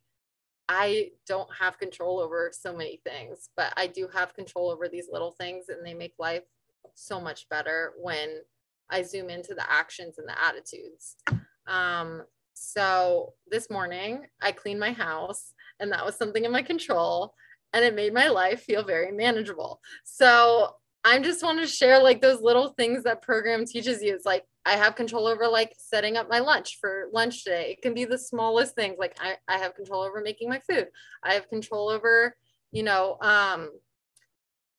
i 0.67 1.10
don't 1.27 1.49
have 1.58 1.77
control 1.77 2.19
over 2.19 2.51
so 2.51 2.75
many 2.75 2.99
things 3.05 3.49
but 3.55 3.71
i 3.77 3.86
do 3.86 4.08
have 4.12 4.34
control 4.34 4.71
over 4.71 4.88
these 4.88 5.08
little 5.12 5.31
things 5.31 5.65
and 5.69 5.86
they 5.86 5.93
make 5.93 6.13
life 6.17 6.43
so 6.95 7.19
much 7.19 7.47
better 7.49 7.93
when 8.01 8.29
i 8.89 9.01
zoom 9.01 9.29
into 9.29 9.53
the 9.53 9.71
actions 9.71 10.17
and 10.17 10.27
the 10.27 10.43
attitudes. 10.43 11.17
Um 11.67 12.23
so 12.53 13.34
this 13.49 13.69
morning 13.69 14.25
i 14.41 14.51
cleaned 14.51 14.79
my 14.79 14.91
house 14.91 15.53
and 15.79 15.91
that 15.91 16.05
was 16.05 16.15
something 16.15 16.45
in 16.45 16.51
my 16.51 16.62
control 16.62 17.34
and 17.73 17.84
it 17.84 17.95
made 17.95 18.13
my 18.13 18.28
life 18.28 18.62
feel 18.63 18.84
very 18.84 19.12
manageable 19.12 19.80
so 20.04 20.75
I 21.08 21.19
just 21.19 21.43
want 21.43 21.60
to 21.60 21.67
share 21.67 22.01
like 22.01 22.19
those 22.19 22.41
little 22.41 22.69
things 22.69 23.04
that 23.04 23.21
program 23.21 23.63
teaches 23.65 24.01
you. 24.01 24.15
It's 24.15 24.25
like 24.25 24.43
I 24.65 24.71
have 24.71 24.95
control 24.95 25.28
over 25.28 25.47
like 25.47 25.71
setting 25.78 26.17
up 26.17 26.28
my 26.32 26.39
lunch 26.39 26.80
for 26.82 27.10
lunch 27.13 27.43
today. 27.43 27.73
It 27.73 27.84
can 27.84 27.93
be 27.93 28.06
the 28.06 28.17
smallest 28.17 28.73
things. 28.73 28.95
Like 28.97 29.15
I, 29.21 29.38
I 29.47 29.60
have 29.60 29.75
control 29.75 30.01
over 30.01 30.19
making 30.19 30.49
my 30.49 30.60
food. 30.67 30.88
I 31.23 31.36
have 31.36 31.47
control 31.47 31.89
over, 31.89 32.36
you 32.71 32.82
know, 32.82 33.17
um, 33.21 33.69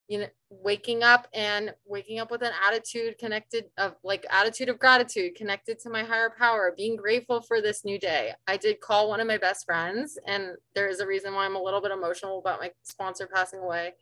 you 0.08 0.18
know, 0.18 0.26
waking 0.62 1.02
up 1.02 1.28
and 1.34 1.74
waking 1.84 2.18
up 2.18 2.30
with 2.30 2.42
an 2.42 2.52
attitude 2.66 3.18
connected 3.18 3.66
of 3.78 3.94
like 4.02 4.26
attitude 4.30 4.68
of 4.68 4.78
gratitude 4.78 5.34
connected 5.34 5.78
to 5.80 5.90
my 5.90 6.02
higher 6.02 6.32
power, 6.36 6.74
being 6.76 6.96
grateful 6.96 7.42
for 7.42 7.60
this 7.60 7.84
new 7.84 7.98
day. 7.98 8.32
I 8.46 8.56
did 8.56 8.80
call 8.80 9.08
one 9.08 9.20
of 9.20 9.26
my 9.26 9.38
best 9.38 9.64
friends, 9.66 10.18
and 10.26 10.56
there 10.74 10.88
is 10.88 11.00
a 11.00 11.06
reason 11.06 11.34
why 11.34 11.44
I'm 11.44 11.56
a 11.56 11.62
little 11.62 11.80
bit 11.80 11.92
emotional 11.92 12.38
about 12.38 12.60
my 12.60 12.70
sponsor 12.84 13.28
passing 13.32 13.60
away 13.60 13.92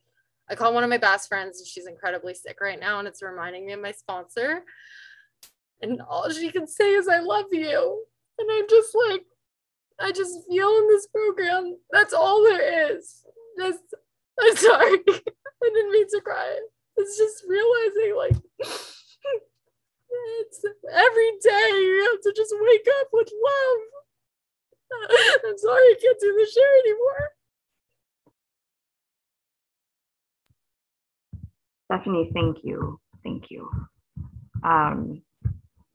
I 0.49 0.55
call 0.55 0.75
one 0.75 0.85
of 0.85 0.90
my 0.90 0.99
best 0.99 1.29
friends 1.29 1.59
and 1.59 1.67
she's 1.67 1.87
incredibly 1.87 2.35
sick 2.35 2.59
right 2.61 2.79
now 2.79 2.99
and 2.99 3.09
it's 3.09 3.23
reminding 3.23 3.67
me 3.67 3.73
of 3.73 3.81
my 3.81 3.93
sponsor. 3.93 4.62
And 5.81 6.01
all 6.03 6.31
she 6.31 6.51
can 6.51 6.67
say 6.67 6.95
is, 6.95 7.09
I 7.09 7.21
love 7.21 7.47
you. 7.51 8.05
And 8.38 8.49
I'm 8.51 8.69
just 8.69 8.95
like, 9.09 9.23
I 9.99 10.12
just 10.12 10.47
feel 10.49 10.69
in 10.69 10.88
this 10.88 11.07
program, 11.07 11.77
that's 11.90 12.14
all 12.14 12.43
there 12.43 12.93
is. 12.95 13.25
Just, 13.59 13.95
I'm 14.40 14.57
sorry. 14.57 14.99
I 15.09 15.70
didn't 15.73 15.92
mean 15.92 16.07
to 16.09 16.20
cry. 16.20 16.59
It's 16.97 17.18
just 17.18 17.44
realizing 17.49 18.14
like, 18.16 18.37
it's 20.37 20.64
every 20.92 21.31
day 21.42 21.68
you 21.70 22.09
have 22.11 22.20
to 22.23 22.33
just 22.37 22.55
wake 22.61 22.87
up 23.01 23.09
with 23.12 23.29
love. 23.44 23.79
I'm 25.49 25.59
sorry 25.59 25.83
I 25.83 25.94
can't 26.01 26.20
do 26.20 26.33
the 26.33 26.51
share 26.53 26.79
anymore. 26.85 27.31
Stephanie, 31.87 32.31
thank 32.33 32.59
you. 32.62 33.01
Thank 33.23 33.51
you. 33.51 33.70
Um, 34.62 35.23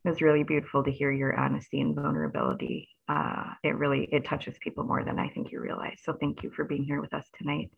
it 0.06 0.10
was 0.10 0.22
really 0.22 0.44
beautiful 0.44 0.84
to 0.84 0.92
hear 0.92 1.12
your 1.12 1.38
honesty 1.38 1.82
and 1.82 1.96
vulnerability. 1.96 2.90
Uh, 3.08 3.46
it 3.64 3.76
really 3.76 4.08
it 4.12 4.24
touches 4.26 4.56
people 4.60 4.84
more 4.84 5.04
than 5.04 5.20
I 5.20 5.30
think 5.30 5.52
you 5.52 5.60
realize. 5.60 6.00
So 6.04 6.14
thank 6.14 6.44
you 6.44 6.52
for 6.52 6.64
being 6.64 6.84
here 6.84 7.02
with 7.02 7.14
us 7.14 7.26
tonight. 7.38 7.72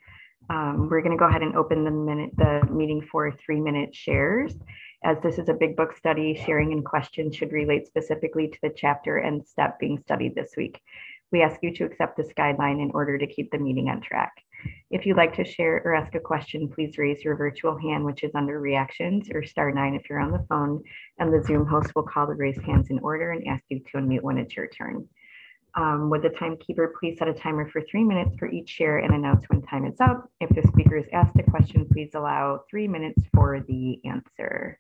Um, 0.49 0.89
we're 0.89 1.01
going 1.01 1.11
to 1.11 1.17
go 1.17 1.27
ahead 1.27 1.43
and 1.43 1.55
open 1.55 1.83
the 1.83 1.91
minute 1.91 2.31
the 2.37 2.67
meeting 2.69 3.01
for 3.01 3.31
three 3.31 3.59
minute 3.59 3.95
shares. 3.95 4.53
As 5.03 5.17
this 5.23 5.37
is 5.37 5.49
a 5.49 5.53
big 5.53 5.75
book 5.75 5.95
study, 5.97 6.39
sharing 6.45 6.71
and 6.73 6.85
questions 6.85 7.35
should 7.35 7.51
relate 7.51 7.87
specifically 7.87 8.47
to 8.47 8.57
the 8.61 8.73
chapter 8.75 9.17
and 9.17 9.45
step 9.47 9.79
being 9.79 9.99
studied 9.99 10.35
this 10.35 10.51
week. 10.57 10.81
We 11.31 11.41
ask 11.41 11.59
you 11.63 11.73
to 11.75 11.85
accept 11.85 12.17
this 12.17 12.33
guideline 12.33 12.81
in 12.81 12.91
order 12.93 13.17
to 13.17 13.25
keep 13.25 13.51
the 13.51 13.57
meeting 13.57 13.87
on 13.89 14.01
track. 14.01 14.33
If 14.91 15.05
you'd 15.05 15.17
like 15.17 15.33
to 15.35 15.45
share 15.45 15.81
or 15.85 15.95
ask 15.95 16.13
a 16.13 16.19
question, 16.19 16.67
please 16.67 16.97
raise 16.97 17.23
your 17.23 17.35
virtual 17.35 17.77
hand, 17.77 18.03
which 18.03 18.23
is 18.23 18.35
under 18.35 18.59
reactions, 18.59 19.29
or 19.33 19.43
star 19.43 19.71
nine 19.71 19.95
if 19.95 20.09
you're 20.09 20.19
on 20.19 20.31
the 20.31 20.45
phone, 20.49 20.83
and 21.17 21.33
the 21.33 21.43
Zoom 21.43 21.65
host 21.65 21.95
will 21.95 22.03
call 22.03 22.27
the 22.27 22.35
raised 22.35 22.61
hands 22.61 22.89
in 22.89 22.99
order 22.99 23.31
and 23.31 23.47
ask 23.47 23.63
you 23.69 23.79
to 23.79 23.97
unmute 23.97 24.21
when 24.21 24.37
it's 24.37 24.55
your 24.55 24.67
turn. 24.67 25.07
Um, 25.75 26.09
would 26.09 26.21
the 26.21 26.29
timekeeper 26.29 26.93
please 26.99 27.17
set 27.17 27.29
a 27.29 27.33
timer 27.33 27.69
for 27.69 27.81
three 27.81 28.03
minutes 28.03 28.35
for 28.37 28.49
each 28.49 28.69
share 28.69 28.97
and 28.97 29.13
announce 29.13 29.45
when 29.47 29.61
time 29.61 29.85
is 29.85 29.99
up? 30.01 30.29
If 30.41 30.49
the 30.49 30.67
speaker 30.67 30.97
is 30.97 31.05
asked 31.13 31.37
a 31.39 31.43
question, 31.43 31.87
please 31.91 32.11
allow 32.13 32.63
three 32.69 32.87
minutes 32.87 33.21
for 33.33 33.61
the 33.61 33.99
answer. 34.03 34.79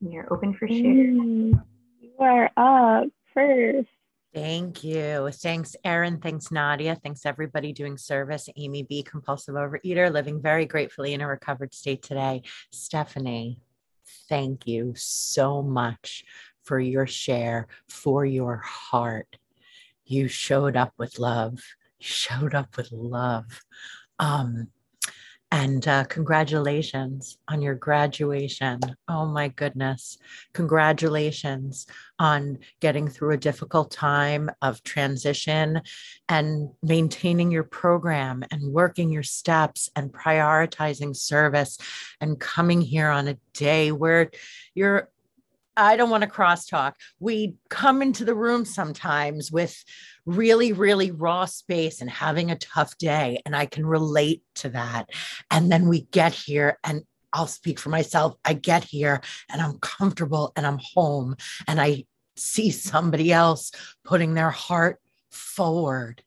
You're 0.00 0.32
open 0.32 0.54
for 0.54 0.68
share. 0.68 0.78
You 0.78 1.60
are 2.20 2.50
up 2.56 3.08
first. 3.34 3.88
Thank 4.32 4.84
you. 4.84 5.30
Thanks, 5.32 5.74
Erin. 5.82 6.18
Thanks, 6.20 6.52
Nadia. 6.52 6.94
Thanks, 6.94 7.26
everybody 7.26 7.72
doing 7.72 7.98
service. 7.98 8.48
Amy 8.56 8.84
B., 8.84 9.02
compulsive 9.02 9.56
overeater, 9.56 10.12
living 10.12 10.40
very 10.40 10.66
gratefully 10.66 11.12
in 11.12 11.20
a 11.20 11.26
recovered 11.26 11.74
state 11.74 12.02
today. 12.02 12.42
Stephanie, 12.70 13.58
thank 14.28 14.66
you 14.66 14.92
so 14.96 15.62
much 15.62 16.24
for 16.68 16.78
your 16.78 17.06
share, 17.06 17.66
for 17.88 18.26
your 18.26 18.58
heart. 18.58 19.38
You 20.04 20.28
showed 20.28 20.76
up 20.76 20.92
with 20.98 21.18
love. 21.18 21.60
Showed 21.98 22.54
up 22.54 22.76
with 22.76 22.92
love. 22.92 23.62
Um, 24.18 24.68
and 25.50 25.88
uh, 25.88 26.04
congratulations 26.04 27.38
on 27.48 27.62
your 27.62 27.74
graduation. 27.74 28.80
Oh 29.08 29.24
my 29.24 29.48
goodness. 29.48 30.18
Congratulations 30.52 31.86
on 32.18 32.58
getting 32.80 33.08
through 33.08 33.32
a 33.32 33.38
difficult 33.38 33.90
time 33.90 34.50
of 34.60 34.82
transition 34.82 35.80
and 36.28 36.68
maintaining 36.82 37.50
your 37.50 37.64
program 37.64 38.44
and 38.50 38.74
working 38.74 39.08
your 39.10 39.22
steps 39.22 39.88
and 39.96 40.12
prioritizing 40.12 41.16
service 41.16 41.78
and 42.20 42.38
coming 42.38 42.82
here 42.82 43.08
on 43.08 43.28
a 43.28 43.38
day 43.54 43.90
where 43.90 44.30
you're 44.74 45.08
I 45.78 45.96
don't 45.96 46.10
want 46.10 46.24
to 46.24 46.28
crosstalk. 46.28 46.94
We 47.20 47.54
come 47.70 48.02
into 48.02 48.24
the 48.24 48.34
room 48.34 48.64
sometimes 48.64 49.52
with 49.52 49.84
really, 50.26 50.72
really 50.72 51.12
raw 51.12 51.44
space 51.44 52.00
and 52.00 52.10
having 52.10 52.50
a 52.50 52.58
tough 52.58 52.98
day. 52.98 53.40
And 53.46 53.54
I 53.54 53.66
can 53.66 53.86
relate 53.86 54.42
to 54.56 54.70
that. 54.70 55.10
And 55.50 55.70
then 55.70 55.88
we 55.88 56.02
get 56.02 56.34
here 56.34 56.78
and 56.82 57.02
I'll 57.32 57.46
speak 57.46 57.78
for 57.78 57.90
myself. 57.90 58.34
I 58.44 58.54
get 58.54 58.84
here 58.84 59.20
and 59.50 59.62
I'm 59.62 59.78
comfortable 59.78 60.52
and 60.56 60.66
I'm 60.66 60.80
home 60.94 61.36
and 61.68 61.80
I 61.80 62.04
see 62.36 62.70
somebody 62.70 63.32
else 63.32 63.70
putting 64.04 64.34
their 64.34 64.50
heart 64.50 64.98
forward. 65.30 66.22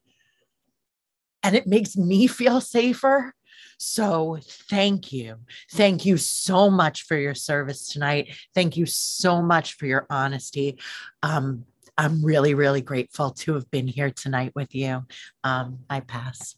And 1.43 1.55
it 1.55 1.67
makes 1.67 1.97
me 1.97 2.27
feel 2.27 2.61
safer 2.61 3.33
so 3.81 4.37
thank 4.69 5.11
you. 5.11 5.37
Thank 5.71 6.05
you 6.05 6.17
so 6.17 6.69
much 6.69 7.03
for 7.03 7.17
your 7.17 7.33
service 7.33 7.87
tonight. 7.87 8.35
Thank 8.53 8.77
you 8.77 8.85
so 8.85 9.41
much 9.41 9.73
for 9.73 9.87
your 9.87 10.05
honesty. 10.07 10.77
Um, 11.23 11.65
I'm 11.97 12.23
really, 12.23 12.53
really 12.53 12.81
grateful 12.81 13.31
to 13.31 13.55
have 13.55 13.69
been 13.71 13.87
here 13.87 14.11
tonight 14.11 14.51
with 14.55 14.75
you. 14.75 15.03
Um, 15.43 15.79
I 15.89 16.01
pass. 16.01 16.55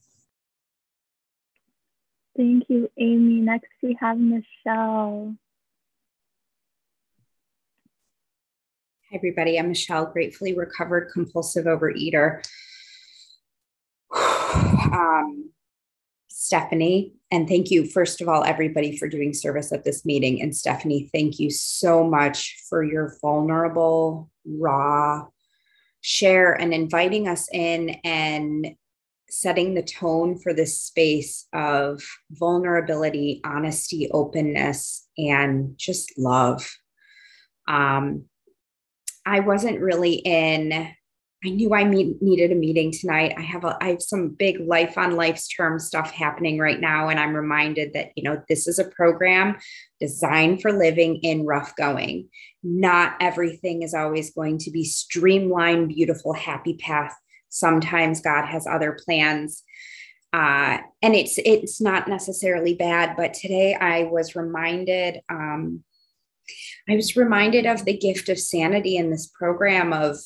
Thank 2.35 2.65
you, 2.67 2.89
Amy. 2.97 3.39
Next, 3.39 3.71
we 3.81 3.97
have 4.01 4.17
Michelle. 4.17 5.35
Hi, 9.09 9.15
everybody. 9.15 9.57
I'm 9.57 9.69
Michelle, 9.69 10.07
gratefully 10.07 10.53
recovered 10.53 11.09
compulsive 11.13 11.65
overeater. 11.65 12.43
um, 14.13 15.42
Stephanie. 16.43 17.13
And 17.31 17.47
thank 17.47 17.71
you, 17.71 17.85
first 17.85 18.19
of 18.19 18.27
all, 18.27 18.43
everybody, 18.43 18.97
for 18.97 19.07
doing 19.07 19.33
service 19.33 19.71
at 19.71 19.85
this 19.85 20.05
meeting. 20.05 20.41
And 20.41 20.53
Stephanie, 20.53 21.09
thank 21.13 21.39
you 21.39 21.49
so 21.49 22.03
much 22.03 22.57
for 22.67 22.83
your 22.83 23.15
vulnerable, 23.21 24.29
raw 24.45 25.25
share 26.01 26.51
and 26.51 26.73
inviting 26.73 27.29
us 27.29 27.47
in 27.53 27.91
and 28.03 28.75
setting 29.29 29.73
the 29.73 29.83
tone 29.83 30.37
for 30.37 30.53
this 30.53 30.77
space 30.77 31.47
of 31.53 32.03
vulnerability, 32.31 33.39
honesty, 33.45 34.11
openness, 34.11 35.07
and 35.17 35.77
just 35.77 36.11
love. 36.17 36.69
Um, 37.69 38.25
I 39.25 39.39
wasn't 39.39 39.79
really 39.79 40.15
in 40.15 40.89
I 41.45 41.49
knew 41.49 41.73
I 41.73 41.83
meet, 41.83 42.21
needed 42.21 42.51
a 42.51 42.55
meeting 42.55 42.91
tonight. 42.91 43.33
I 43.37 43.41
have 43.41 43.65
a, 43.65 43.77
I 43.81 43.89
have 43.89 44.01
some 44.01 44.29
big 44.29 44.61
life 44.61 44.97
on 44.97 45.17
life's 45.17 45.47
term 45.49 45.77
stuff 45.77 46.11
happening 46.11 46.57
right 46.57 46.79
now, 46.79 47.09
and 47.09 47.19
I'm 47.19 47.33
reminded 47.33 47.93
that 47.93 48.11
you 48.15 48.23
know 48.23 48.41
this 48.47 48.65
is 48.67 48.79
a 48.79 48.89
program 48.89 49.57
designed 49.99 50.61
for 50.61 50.71
living 50.71 51.17
in 51.17 51.45
rough 51.45 51.75
going. 51.75 52.29
Not 52.63 53.15
everything 53.19 53.81
is 53.81 53.93
always 53.93 54.33
going 54.33 54.59
to 54.59 54.71
be 54.71 54.85
streamlined, 54.85 55.89
beautiful, 55.89 56.33
happy 56.33 56.75
path. 56.75 57.13
Sometimes 57.49 58.21
God 58.21 58.45
has 58.45 58.65
other 58.65 58.97
plans, 59.05 59.63
uh, 60.31 60.77
and 61.01 61.13
it's 61.13 61.37
it's 61.39 61.81
not 61.81 62.07
necessarily 62.07 62.73
bad. 62.73 63.17
But 63.17 63.33
today 63.33 63.75
I 63.75 64.03
was 64.03 64.35
reminded. 64.35 65.19
Um, 65.27 65.83
I 66.89 66.95
was 66.95 67.17
reminded 67.17 67.65
of 67.65 67.83
the 67.83 67.97
gift 67.97 68.29
of 68.29 68.39
sanity 68.39 68.95
in 68.95 69.09
this 69.09 69.27
program 69.27 69.91
of 69.91 70.17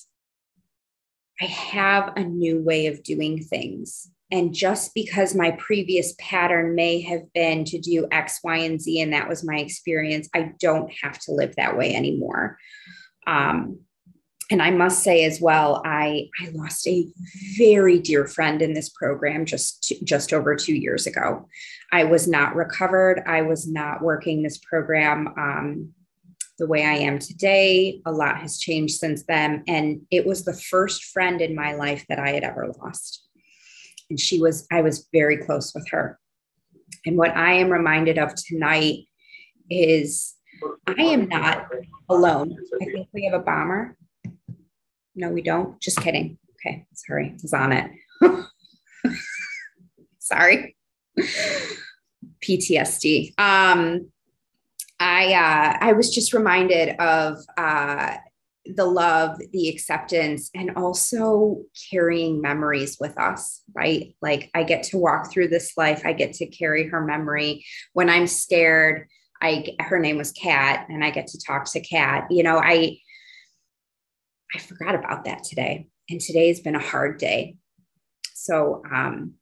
I 1.42 1.46
have 1.46 2.14
a 2.16 2.24
new 2.24 2.62
way 2.62 2.88
of 2.88 3.04
doing 3.04 3.44
things. 3.44 4.10
And 4.32 4.54
just 4.54 4.94
because 4.94 5.36
my 5.36 5.52
previous 5.52 6.14
pattern 6.20 6.76
may 6.76 7.02
have 7.02 7.32
been 7.34 7.64
to 7.66 7.80
do 7.80 8.08
X, 8.12 8.40
Y, 8.44 8.58
and 8.58 8.82
Z, 8.82 9.00
and 9.02 9.14
that 9.14 9.30
was 9.30 9.46
my 9.46 9.58
experience, 9.58 10.28
I 10.34 10.52
don't 10.60 10.92
have 11.02 11.18
to 11.20 11.32
live 11.32 11.56
that 11.56 11.78
way 11.78 11.96
anymore. 11.96 12.58
Um, 13.26 13.80
and 14.50 14.62
I 14.62 14.72
must 14.72 15.04
say 15.04 15.26
as 15.26 15.42
well, 15.42 15.82
I, 15.86 16.30
I 16.42 16.50
lost 16.54 16.88
a 16.88 17.08
very 17.58 18.00
dear 18.00 18.28
friend 18.28 18.62
in 18.62 18.74
this 18.74 18.90
program 18.90 19.46
just, 19.46 19.94
just 20.04 20.32
over 20.32 20.56
two 20.56 20.76
years 20.76 21.06
ago. 21.06 21.48
I 21.92 22.06
was 22.06 22.28
not 22.28 22.56
recovered. 22.56 23.24
I 23.28 23.42
was 23.42 23.68
not 23.68 24.02
working 24.02 24.44
this 24.44 24.58
program. 24.58 25.28
Um, 25.38 25.94
the 26.58 26.68
way 26.68 26.84
I 26.84 26.94
am 26.94 27.20
today. 27.20 28.02
A 28.06 28.12
lot 28.12 28.42
has 28.42 28.60
changed 28.60 28.96
since 28.96 29.24
then. 29.28 29.64
And 29.68 30.02
it 30.12 30.26
was 30.26 30.44
the 30.44 30.54
first 30.54 31.06
friend 31.06 31.42
in 31.42 31.56
my 31.56 31.74
life 31.74 32.06
that 32.10 32.20
I 32.20 32.32
had 32.32 32.44
ever 32.44 32.74
lost. 32.82 33.28
And 34.10 34.20
she 34.20 34.40
was, 34.42 34.66
I 34.72 34.82
was 34.82 35.08
very 35.12 35.38
close 35.38 35.74
with 35.74 35.88
her. 35.90 36.20
And 37.06 37.18
what 37.18 37.36
I 37.36 37.54
am 37.54 37.70
reminded 37.70 38.18
of 38.18 38.34
tonight 38.36 39.06
is 39.70 40.36
I 40.88 41.02
am 41.02 41.28
not 41.28 41.68
alone. 42.10 42.56
I 42.82 42.86
think 42.86 43.08
we 43.14 43.26
have 43.26 43.40
a 43.40 43.44
bomber. 43.44 43.98
No, 45.16 45.30
we 45.30 45.42
don't. 45.42 45.80
Just 45.82 46.02
kidding. 46.02 46.38
Okay, 46.56 46.86
sorry, 46.94 47.30
I 47.30 47.40
was 47.42 47.54
on 47.54 47.72
it. 47.72 47.92
sorry. 50.20 50.76
PTSD. 52.44 53.40
Um, 53.40 54.12
I 55.00 55.34
uh, 55.34 55.78
I 55.80 55.94
was 55.94 56.14
just 56.14 56.34
reminded 56.34 56.96
of 57.00 57.38
uh, 57.58 58.18
the 58.66 58.86
love, 58.86 59.38
the 59.52 59.70
acceptance, 59.70 60.50
and 60.56 60.72
also 60.76 61.62
carrying 61.90 62.42
memories 62.42 62.98
with 63.00 63.18
us, 63.20 63.62
right? 63.74 64.16
Like 64.22 64.50
I 64.54 64.64
get 64.64 64.84
to 64.84 64.98
walk 64.98 65.32
through 65.32 65.50
this 65.50 65.74
life, 65.78 66.02
I 66.06 66.14
get 66.14 66.34
to 66.34 66.48
carry 66.48 66.88
her 66.88 67.04
memory. 67.04 67.66
When 67.94 68.10
I'm 68.10 68.28
scared, 68.28 69.08
I 69.42 69.76
her 69.80 70.00
name 70.00 70.18
was 70.18 70.32
Kat, 70.32 70.88
and 70.90 71.04
I 71.04 71.12
get 71.12 71.28
to 71.28 71.40
talk 71.46 71.66
to 71.72 71.80
Kat. 71.80 72.26
You 72.30 72.44
know, 72.44 72.58
I 72.58 72.98
I 74.56 74.60
forgot 74.60 74.96
about 74.96 75.26
that 75.26 75.44
today, 75.44 75.88
and 76.10 76.20
today's 76.20 76.60
been 76.62 76.76
a 76.76 76.80
hard 76.80 77.20
day. 77.20 77.58
So 78.34 78.82
um, 78.92 79.34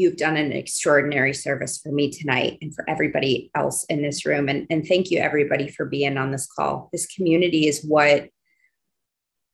you've 0.00 0.16
done 0.16 0.38
an 0.38 0.50
extraordinary 0.50 1.34
service 1.34 1.78
for 1.78 1.92
me 1.92 2.10
tonight 2.10 2.56
and 2.62 2.74
for 2.74 2.88
everybody 2.88 3.50
else 3.54 3.84
in 3.84 4.00
this 4.00 4.24
room. 4.24 4.48
And, 4.48 4.66
and 4.70 4.86
thank 4.86 5.10
you, 5.10 5.18
everybody, 5.18 5.68
for 5.68 5.84
being 5.84 6.16
on 6.16 6.30
this 6.30 6.46
call. 6.46 6.88
This 6.90 7.06
community 7.06 7.68
is 7.68 7.84
what 7.84 8.30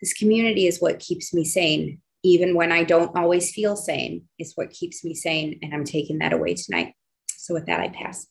this 0.00 0.12
community 0.12 0.66
is 0.66 0.80
what 0.80 1.00
keeps 1.00 1.35
me 1.35 1.44
sane, 1.44 2.00
even 2.22 2.54
when 2.54 2.70
I 2.70 2.85
don't 2.85 3.16
always 3.16 3.50
feel 3.50 3.76
sane. 3.76 4.24
It's 4.38 4.52
what 4.54 4.70
keeps 4.70 5.02
me 5.02 5.14
sane, 5.14 5.59
and 5.62 5.74
I'm 5.74 5.85
taking 5.85 6.18
that 6.18 6.35
away 6.35 6.54
tonight. 6.54 6.94
So 7.28 7.54
with 7.54 7.66
that, 7.66 7.80
I 7.80 7.88
pass. 7.88 8.26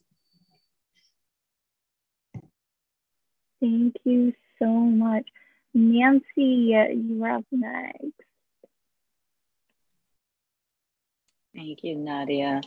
Thank 3.60 3.95
you 4.04 4.32
so 4.60 4.67
much. 4.67 5.25
Nancy, 5.73 6.23
you're 6.38 7.32
up 7.32 7.45
next. 7.51 8.24
Thank 11.56 11.84
you, 11.84 11.96
Nadia. 11.96 12.62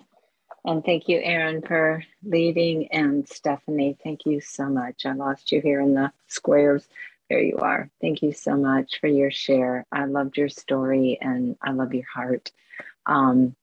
And 0.65 0.83
thank 0.83 1.09
you, 1.09 1.21
Erin, 1.23 1.63
for 1.63 2.03
leading, 2.25 2.89
and 2.89 3.29
Stephanie, 3.29 3.99
thank 4.03 4.25
you 4.25 4.41
so 4.41 4.69
much. 4.69 5.05
I 5.05 5.13
lost 5.13 5.53
you 5.53 5.61
here 5.61 5.81
in 5.81 5.95
the 5.95 6.11
squares. 6.27 6.89
There 7.29 7.41
you 7.41 7.59
are. 7.59 7.91
Thank 8.01 8.23
you 8.23 8.33
so 8.33 8.57
much 8.57 8.99
for 9.01 9.07
your 9.07 9.31
share. 9.31 9.87
I 9.93 10.07
loved 10.07 10.39
your 10.39 10.49
story 10.49 11.19
and 11.21 11.57
I 11.63 11.73
love 11.73 11.93
your 11.93 12.07
heart. 12.13 12.51
Um, 13.05 13.55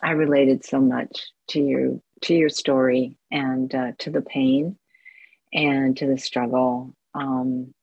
I 0.00 0.12
related 0.12 0.64
so 0.64 0.80
much 0.80 1.32
to 1.48 1.60
you, 1.60 2.02
to 2.22 2.34
your 2.34 2.48
story, 2.48 3.18
and 3.32 3.74
uh, 3.74 3.92
to 3.98 4.10
the 4.10 4.22
pain, 4.22 4.78
and 5.52 5.96
to 5.96 6.06
the 6.06 6.18
struggle. 6.18 6.94
Um, 7.14 7.74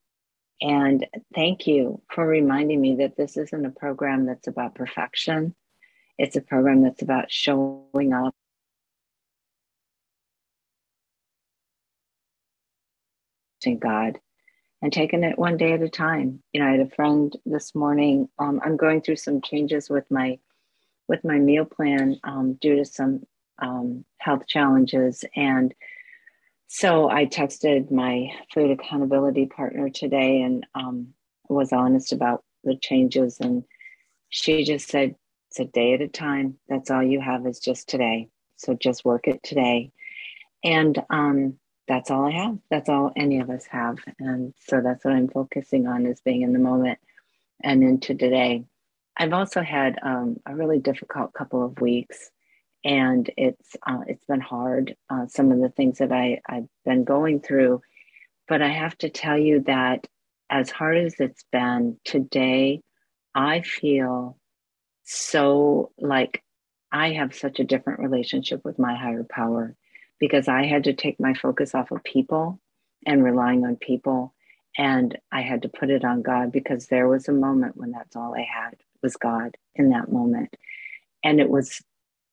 and 0.61 1.05
thank 1.33 1.67
you 1.67 2.01
for 2.09 2.25
reminding 2.25 2.79
me 2.79 2.95
that 2.97 3.17
this 3.17 3.35
isn't 3.35 3.65
a 3.65 3.71
program 3.71 4.25
that's 4.25 4.47
about 4.47 4.75
perfection 4.75 5.53
it's 6.17 6.35
a 6.35 6.41
program 6.41 6.81
that's 6.81 7.01
about 7.01 7.31
showing 7.31 8.13
up 8.13 8.33
to 13.61 13.75
God 13.75 14.19
and 14.81 14.93
taking 14.93 15.23
it 15.23 15.37
one 15.37 15.57
day 15.57 15.73
at 15.73 15.81
a 15.81 15.89
time. 15.89 16.41
You 16.53 16.61
know, 16.61 16.67
I 16.67 16.71
had 16.71 16.79
a 16.79 16.95
friend 16.95 17.35
this 17.45 17.73
morning. 17.75 18.29
Um, 18.39 18.61
I'm 18.63 18.77
going 18.77 19.01
through 19.01 19.17
some 19.17 19.41
changes 19.41 19.89
with 19.89 20.09
my 20.09 20.39
with 21.07 21.23
my 21.23 21.37
meal 21.37 21.65
plan 21.65 22.19
um, 22.23 22.53
due 22.61 22.77
to 22.77 22.85
some 22.85 23.23
um, 23.59 24.05
health 24.19 24.47
challenges, 24.47 25.23
and 25.35 25.73
so 26.67 27.09
I 27.09 27.25
texted 27.25 27.91
my 27.91 28.29
food 28.53 28.71
accountability 28.71 29.45
partner 29.45 29.89
today 29.89 30.41
and 30.41 30.65
um, 30.73 31.13
was 31.47 31.71
honest 31.71 32.11
about 32.11 32.43
the 32.63 32.75
changes, 32.75 33.39
and 33.39 33.63
she 34.29 34.63
just 34.63 34.89
said, 34.89 35.15
"It's 35.55 35.69
a 35.69 35.71
day 35.71 35.93
at 35.93 36.01
a 36.01 36.09
time. 36.09 36.57
That's 36.67 36.91
all 36.91 37.01
you 37.01 37.21
have 37.21 37.47
is 37.47 37.59
just 37.59 37.87
today. 37.87 38.27
So 38.57 38.73
just 38.73 39.05
work 39.05 39.27
it 39.27 39.41
today." 39.41 39.91
And 40.65 41.01
um, 41.09 41.59
that's 41.87 42.11
all 42.11 42.25
I 42.25 42.31
have. 42.31 42.57
That's 42.69 42.89
all 42.89 43.13
any 43.15 43.39
of 43.39 43.49
us 43.49 43.65
have. 43.67 43.97
And 44.19 44.53
so 44.67 44.81
that's 44.81 45.05
what 45.05 45.13
I'm 45.13 45.29
focusing 45.29 45.87
on 45.87 46.05
is 46.05 46.19
being 46.19 46.41
in 46.41 46.51
the 46.51 46.59
moment 46.59 46.99
and 47.63 47.83
into 47.83 48.15
today. 48.15 48.65
I've 49.15 49.31
also 49.31 49.61
had 49.61 49.97
um, 50.03 50.37
a 50.45 50.53
really 50.53 50.79
difficult 50.79 51.33
couple 51.33 51.63
of 51.63 51.79
weeks, 51.79 52.29
and 52.83 53.29
it's 53.37 53.77
uh, 53.87 54.01
it's 54.07 54.25
been 54.25 54.41
hard. 54.41 54.97
Uh, 55.09 55.27
some 55.27 55.53
of 55.53 55.61
the 55.61 55.69
things 55.69 55.99
that 55.99 56.11
I 56.11 56.41
I've 56.49 56.67
been 56.83 57.05
going 57.05 57.39
through, 57.39 57.81
but 58.49 58.61
I 58.61 58.67
have 58.67 58.97
to 58.97 59.09
tell 59.09 59.37
you 59.37 59.61
that 59.67 60.05
as 60.49 60.69
hard 60.69 60.97
as 60.97 61.15
it's 61.19 61.45
been 61.49 61.97
today, 62.03 62.81
I 63.33 63.61
feel 63.61 64.37
so 65.05 65.91
like 65.99 66.43
I 66.91 67.13
have 67.13 67.35
such 67.35 67.59
a 67.59 67.63
different 67.63 67.99
relationship 67.99 68.65
with 68.65 68.79
my 68.79 68.95
higher 68.95 69.25
power 69.29 69.75
because 70.19 70.47
I 70.47 70.65
had 70.65 70.85
to 70.85 70.93
take 70.93 71.19
my 71.19 71.33
focus 71.33 71.75
off 71.75 71.91
of 71.91 72.03
people 72.03 72.59
and 73.05 73.23
relying 73.23 73.65
on 73.65 73.75
people. 73.75 74.33
And 74.77 75.17
I 75.31 75.41
had 75.41 75.61
to 75.61 75.69
put 75.69 75.89
it 75.89 76.03
on 76.03 76.21
God 76.21 76.51
because 76.51 76.87
there 76.87 77.07
was 77.07 77.27
a 77.27 77.33
moment 77.33 77.77
when 77.77 77.91
that's 77.91 78.15
all 78.15 78.35
I 78.35 78.47
had 78.49 78.75
was 79.03 79.15
God 79.15 79.55
in 79.75 79.89
that 79.89 80.11
moment. 80.11 80.55
And 81.23 81.39
it 81.39 81.49
was 81.49 81.81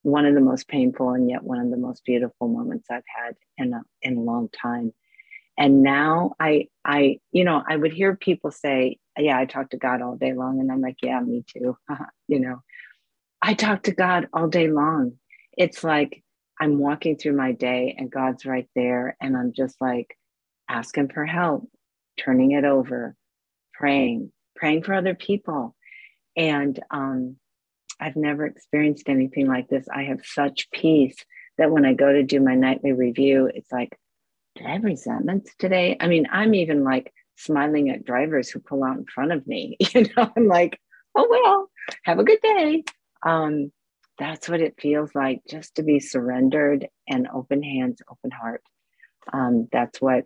one 0.02 0.26
of 0.26 0.34
the 0.34 0.40
most 0.40 0.66
painful 0.66 1.10
and 1.10 1.28
yet 1.28 1.44
one 1.44 1.58
of 1.58 1.70
the 1.70 1.76
most 1.76 2.04
beautiful 2.04 2.48
moments 2.48 2.88
I've 2.90 3.04
had 3.06 3.36
in 3.58 3.72
a, 3.72 3.82
in 4.00 4.16
a 4.16 4.20
long 4.20 4.48
time. 4.48 4.92
And 5.58 5.82
now 5.82 6.34
I, 6.40 6.68
I, 6.84 7.18
you 7.30 7.44
know, 7.44 7.62
I 7.68 7.76
would 7.76 7.92
hear 7.92 8.16
people 8.16 8.50
say, 8.50 8.98
yeah, 9.18 9.38
I 9.38 9.44
talk 9.44 9.70
to 9.70 9.76
God 9.76 10.02
all 10.02 10.16
day 10.16 10.32
long. 10.32 10.60
And 10.60 10.70
I'm 10.70 10.80
like, 10.80 10.96
yeah, 11.02 11.20
me 11.20 11.44
too. 11.46 11.76
you 12.28 12.40
know, 12.40 12.62
I 13.40 13.54
talk 13.54 13.84
to 13.84 13.92
God 13.92 14.28
all 14.32 14.48
day 14.48 14.68
long. 14.68 15.14
It's 15.56 15.84
like 15.84 16.22
I'm 16.60 16.78
walking 16.78 17.16
through 17.16 17.36
my 17.36 17.52
day 17.52 17.94
and 17.98 18.10
God's 18.10 18.46
right 18.46 18.68
there. 18.74 19.16
And 19.20 19.36
I'm 19.36 19.52
just 19.52 19.76
like 19.80 20.16
asking 20.68 21.08
for 21.08 21.26
help, 21.26 21.68
turning 22.18 22.52
it 22.52 22.64
over, 22.64 23.16
praying, 23.74 24.32
praying 24.56 24.84
for 24.84 24.94
other 24.94 25.14
people. 25.14 25.74
And 26.36 26.78
um, 26.90 27.36
I've 28.00 28.16
never 28.16 28.46
experienced 28.46 29.08
anything 29.08 29.46
like 29.46 29.68
this. 29.68 29.86
I 29.94 30.04
have 30.04 30.20
such 30.24 30.70
peace 30.70 31.16
that 31.58 31.70
when 31.70 31.84
I 31.84 31.94
go 31.94 32.12
to 32.12 32.22
do 32.22 32.40
my 32.40 32.54
nightly 32.54 32.92
review, 32.92 33.50
it's 33.52 33.70
like, 33.70 33.98
did 34.56 34.66
I 34.66 34.72
have 34.72 34.84
resentments 34.84 35.52
today? 35.58 35.96
I 36.00 36.06
mean, 36.06 36.26
I'm 36.30 36.54
even 36.54 36.84
like 36.84 37.12
smiling 37.36 37.90
at 37.90 38.04
drivers 38.04 38.50
who 38.50 38.60
pull 38.60 38.84
out 38.84 38.96
in 38.96 39.04
front 39.04 39.32
of 39.32 39.46
me. 39.46 39.76
You 39.94 40.06
know, 40.16 40.30
I'm 40.36 40.46
like, 40.46 40.78
oh, 41.16 41.26
well, 41.28 41.70
have 42.04 42.18
a 42.18 42.24
good 42.24 42.40
day. 42.42 42.84
Um, 43.24 43.72
that's 44.18 44.48
what 44.48 44.60
it 44.60 44.80
feels 44.80 45.14
like 45.14 45.40
just 45.48 45.76
to 45.76 45.82
be 45.82 46.00
surrendered 46.00 46.88
and 47.08 47.28
open 47.32 47.62
hands, 47.62 48.00
open 48.10 48.30
heart. 48.30 48.62
Um, 49.32 49.68
that's 49.72 50.00
what 50.00 50.24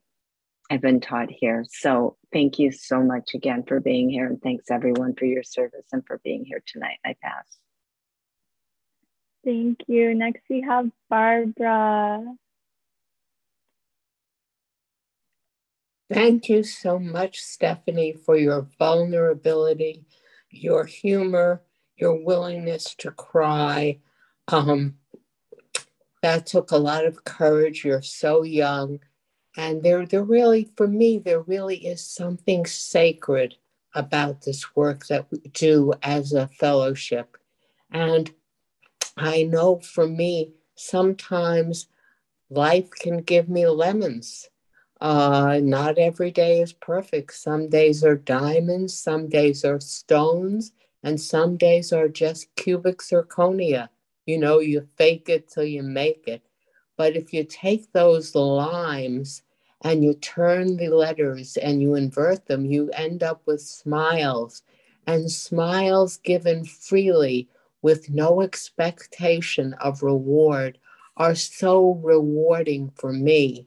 I've 0.71 0.81
been 0.81 1.01
taught 1.01 1.31
here. 1.31 1.65
So 1.69 2.17
thank 2.33 2.59
you 2.59 2.73
so 2.73 3.03
much 3.03 3.35
again 3.35 3.65
for 3.67 3.81
being 3.81 4.11
here. 4.11 4.27
And 4.27 4.41
thanks 4.43 4.71
everyone 4.71 5.15
for 5.15 5.25
your 5.25 5.43
service 5.43 5.87
and 5.93 6.05
for 6.07 6.21
being 6.25 6.45
here 6.45 6.63
tonight. 6.67 6.99
I 7.05 7.15
pass. 7.23 7.45
Thank 9.45 9.81
you. 9.87 10.15
Next 10.15 10.43
we 10.51 10.63
have 10.63 10.91
Barbara. 11.09 12.25
Thank 16.09 16.49
you 16.49 16.63
so 16.63 16.99
much, 17.01 17.41
Stephanie, 17.41 18.13
for 18.13 18.37
your 18.37 18.69
vulnerability, 18.79 20.05
your 20.51 20.85
humor, 20.85 21.63
your 21.97 22.25
willingness 22.25 22.95
to 22.97 23.11
cry. 23.11 23.99
Um, 24.49 24.99
that 26.23 26.47
took 26.47 26.71
a 26.71 26.77
lot 26.77 27.05
of 27.05 27.25
courage. 27.25 27.85
You're 27.85 28.03
so 28.03 28.45
young. 28.45 29.01
And 29.57 29.83
there, 29.83 30.07
there 30.07 30.23
really, 30.23 30.71
for 30.77 30.87
me, 30.87 31.19
there 31.19 31.41
really 31.41 31.79
is 31.79 32.07
something 32.07 32.67
sacred 32.67 33.57
about 33.95 34.43
this 34.43 34.77
work 34.77 35.07
that 35.07 35.27
we 35.31 35.39
do 35.53 35.93
as 36.03 36.33
a 36.33 36.47
fellowship. 36.47 37.37
And 37.91 38.31
I 39.17 39.45
know 39.45 39.81
for 39.81 40.07
me, 40.07 40.53
sometimes 40.77 41.89
life 42.51 42.91
can 42.91 43.23
give 43.23 43.49
me 43.49 43.67
lemons. 43.67 44.49
Uh, 45.01 45.61
not 45.63 45.99
every 45.99 46.31
day 46.31 46.61
is 46.61 46.73
perfect. 46.73 47.35
Some 47.35 47.69
days 47.69 48.03
are 48.05 48.17
diamonds, 48.17 48.95
some 48.95 49.29
days 49.29 49.65
are 49.65 49.81
stones, 49.81 50.73
and 51.03 51.21
some 51.21 51.57
days 51.57 51.93
are 51.93 52.09
just 52.09 52.55
cubic 52.57 52.99
zirconia. 52.99 53.89
You 54.27 54.39
know, 54.39 54.59
you 54.59 54.89
fake 54.97 55.29
it 55.29 55.49
till 55.49 55.65
you 55.65 55.83
make 55.83 56.27
it. 56.27 56.43
But 56.97 57.15
if 57.17 57.33
you 57.33 57.45
take 57.45 57.93
those 57.93 58.35
limes 58.35 59.43
and 59.83 60.03
you 60.03 60.15
turn 60.15 60.77
the 60.77 60.89
letters 60.89 61.57
and 61.59 61.83
you 61.83 61.95
invert 61.95 62.47
them, 62.47 62.65
you 62.65 62.91
end 62.93 63.23
up 63.23 63.43
with 63.47 63.61
smiles. 63.61 64.63
And 65.07 65.31
smiles 65.31 66.17
given 66.17 66.65
freely 66.65 67.49
with 67.83 68.11
no 68.11 68.41
expectation 68.41 69.75
of 69.75 70.03
reward 70.03 70.79
are 71.17 71.35
so 71.35 72.01
rewarding 72.03 72.91
for 72.97 73.13
me. 73.13 73.67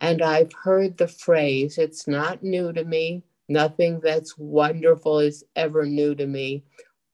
And 0.00 0.22
I've 0.22 0.52
heard 0.52 0.96
the 0.96 1.08
phrase, 1.08 1.78
it's 1.78 2.06
not 2.06 2.42
new 2.42 2.72
to 2.72 2.84
me, 2.84 3.24
Nothing 3.48 4.00
that's 4.00 4.36
wonderful 4.36 5.20
is 5.20 5.42
ever 5.56 5.86
new 5.86 6.14
to 6.14 6.26
me. 6.26 6.64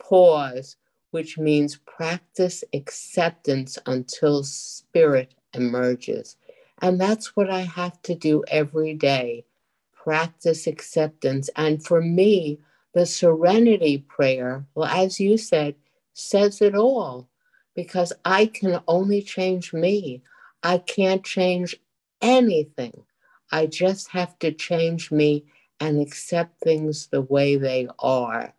Pause, 0.00 0.76
which 1.12 1.38
means 1.38 1.76
practice 1.86 2.64
acceptance 2.74 3.78
until 3.86 4.42
spirit 4.42 5.34
emerges. 5.52 6.36
And 6.82 7.00
that's 7.00 7.36
what 7.36 7.50
I 7.50 7.60
have 7.60 8.02
to 8.02 8.14
do 8.14 8.44
every 8.48 8.94
day 8.94 9.44
practice 9.92 10.66
acceptance. 10.66 11.48
And 11.56 11.82
for 11.82 12.02
me, 12.02 12.58
the 12.92 13.06
serenity 13.06 13.98
prayer, 14.06 14.66
well, 14.74 14.86
as 14.86 15.18
you 15.18 15.38
said, 15.38 15.76
says 16.12 16.60
it 16.60 16.74
all 16.74 17.26
because 17.74 18.12
I 18.22 18.44
can 18.46 18.80
only 18.86 19.22
change 19.22 19.72
me. 19.72 20.22
I 20.62 20.76
can't 20.76 21.24
change 21.24 21.74
anything. 22.20 23.04
I 23.52 23.66
just 23.66 24.08
have 24.10 24.38
to 24.40 24.52
change 24.52 25.10
me 25.10 25.44
and 25.80 26.00
accept 26.00 26.60
things 26.60 27.08
the 27.08 27.22
way 27.22 27.56
they 27.56 27.88
are 27.98 28.54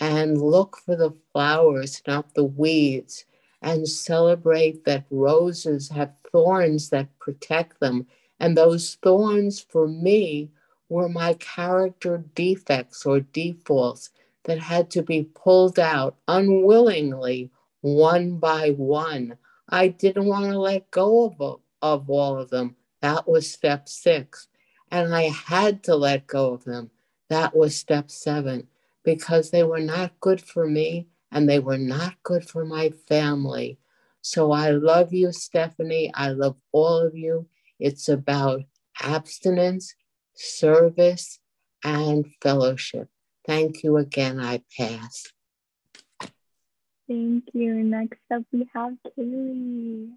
and 0.00 0.40
look 0.40 0.76
for 0.76 0.96
the 0.96 1.14
flowers, 1.32 2.02
not 2.06 2.34
the 2.34 2.44
weeds, 2.44 3.24
and 3.62 3.88
celebrate 3.88 4.84
that 4.84 5.06
roses 5.10 5.88
have 5.90 6.12
thorns 6.30 6.90
that 6.90 7.18
protect 7.18 7.80
them. 7.80 8.06
And 8.40 8.56
those 8.56 8.96
thorns 9.02 9.60
for 9.60 9.86
me 9.86 10.50
were 10.88 11.08
my 11.08 11.34
character 11.34 12.24
defects 12.34 13.06
or 13.06 13.20
defaults 13.20 14.10
that 14.44 14.58
had 14.58 14.90
to 14.90 15.02
be 15.02 15.24
pulled 15.34 15.78
out 15.78 16.16
unwillingly, 16.28 17.50
one 17.80 18.36
by 18.38 18.70
one. 18.70 19.38
I 19.68 19.88
didn't 19.88 20.26
want 20.26 20.46
to 20.46 20.58
let 20.58 20.90
go 20.90 21.34
of, 21.40 21.60
of 21.80 22.10
all 22.10 22.38
of 22.38 22.50
them. 22.50 22.76
That 23.04 23.28
was 23.28 23.52
step 23.52 23.86
six. 23.86 24.48
And 24.90 25.14
I 25.14 25.24
had 25.24 25.82
to 25.84 25.94
let 25.94 26.26
go 26.26 26.54
of 26.54 26.64
them. 26.64 26.90
That 27.28 27.54
was 27.54 27.76
step 27.76 28.10
seven 28.10 28.68
because 29.04 29.50
they 29.50 29.62
were 29.62 29.80
not 29.94 30.18
good 30.20 30.40
for 30.40 30.66
me 30.66 31.08
and 31.30 31.46
they 31.46 31.58
were 31.58 31.76
not 31.76 32.14
good 32.22 32.48
for 32.48 32.64
my 32.64 32.88
family. 33.06 33.78
So 34.22 34.52
I 34.52 34.70
love 34.70 35.12
you, 35.12 35.32
Stephanie. 35.32 36.12
I 36.14 36.30
love 36.30 36.56
all 36.72 36.96
of 36.96 37.14
you. 37.14 37.46
It's 37.78 38.08
about 38.08 38.62
abstinence, 39.02 39.94
service, 40.32 41.40
and 41.84 42.24
fellowship. 42.40 43.10
Thank 43.46 43.82
you 43.82 43.98
again. 43.98 44.40
I 44.40 44.62
pass. 44.78 45.26
Thank 47.06 47.50
you. 47.52 47.74
Next 47.74 48.20
up, 48.32 48.44
we 48.50 48.66
have 48.72 48.94
Kaylee. 49.06 50.12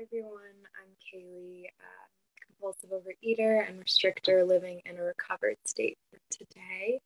Everyone. 0.00 0.54
I'm 0.80 0.94
Kaylee, 1.02 1.64
uh, 1.64 2.06
compulsive 2.46 2.90
overeater 2.90 3.68
and 3.68 3.84
restrictor 3.84 4.46
living 4.46 4.80
in 4.84 4.96
a 4.96 5.02
recovered 5.02 5.56
state 5.66 5.98
today. 6.30 7.00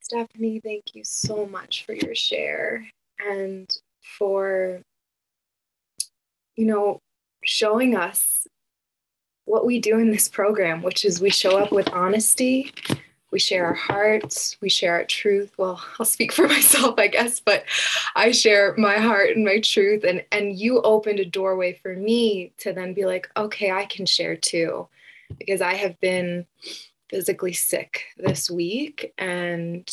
Stephanie, 0.00 0.60
thank 0.60 0.94
you 0.94 1.02
so 1.02 1.46
much 1.46 1.86
for 1.86 1.94
your 1.94 2.14
share 2.14 2.86
and 3.26 3.70
for, 4.18 4.82
you 6.56 6.66
know, 6.66 7.00
showing 7.42 7.96
us 7.96 8.46
what 9.46 9.64
we 9.64 9.80
do 9.80 9.98
in 9.98 10.10
this 10.10 10.28
program, 10.28 10.82
which 10.82 11.06
is 11.06 11.22
we 11.22 11.30
show 11.30 11.56
up 11.56 11.72
with 11.72 11.88
honesty, 11.88 12.70
we 13.30 13.38
share 13.38 13.66
our 13.66 13.74
hearts, 13.74 14.56
we 14.60 14.68
share 14.68 14.94
our 14.94 15.04
truth. 15.04 15.52
Well, 15.58 15.82
I'll 15.98 16.06
speak 16.06 16.32
for 16.32 16.48
myself, 16.48 16.94
I 16.98 17.08
guess, 17.08 17.40
but 17.40 17.64
I 18.14 18.32
share 18.32 18.74
my 18.76 18.96
heart 18.96 19.36
and 19.36 19.44
my 19.44 19.60
truth. 19.60 20.04
And, 20.04 20.24
and 20.32 20.58
you 20.58 20.80
opened 20.82 21.20
a 21.20 21.24
doorway 21.24 21.78
for 21.82 21.94
me 21.94 22.52
to 22.58 22.72
then 22.72 22.94
be 22.94 23.04
like, 23.04 23.28
okay, 23.36 23.70
I 23.70 23.86
can 23.86 24.06
share 24.06 24.36
too, 24.36 24.88
because 25.38 25.60
I 25.60 25.74
have 25.74 25.98
been 26.00 26.46
physically 27.10 27.52
sick 27.52 28.04
this 28.16 28.50
week 28.50 29.12
and 29.18 29.88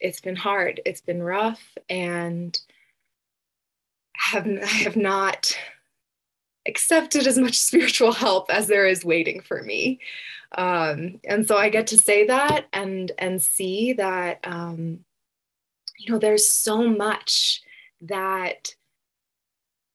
it's 0.00 0.20
been 0.20 0.36
hard. 0.36 0.80
It's 0.84 1.00
been 1.00 1.22
rough 1.22 1.62
and 1.88 2.58
have, 4.14 4.46
I 4.46 4.66
have 4.66 4.96
not 4.96 5.56
accepted 6.66 7.26
as 7.26 7.38
much 7.38 7.58
spiritual 7.58 8.12
help 8.12 8.50
as 8.50 8.66
there 8.66 8.86
is 8.86 9.04
waiting 9.04 9.40
for 9.40 9.62
me 9.62 10.00
um, 10.54 11.20
and 11.24 11.46
so 11.46 11.56
i 11.56 11.68
get 11.68 11.86
to 11.88 11.98
say 11.98 12.26
that 12.26 12.66
and 12.72 13.12
and 13.18 13.42
see 13.42 13.92
that 13.94 14.40
um, 14.44 15.00
you 15.98 16.12
know 16.12 16.18
there's 16.18 16.48
so 16.48 16.88
much 16.88 17.62
that 18.02 18.74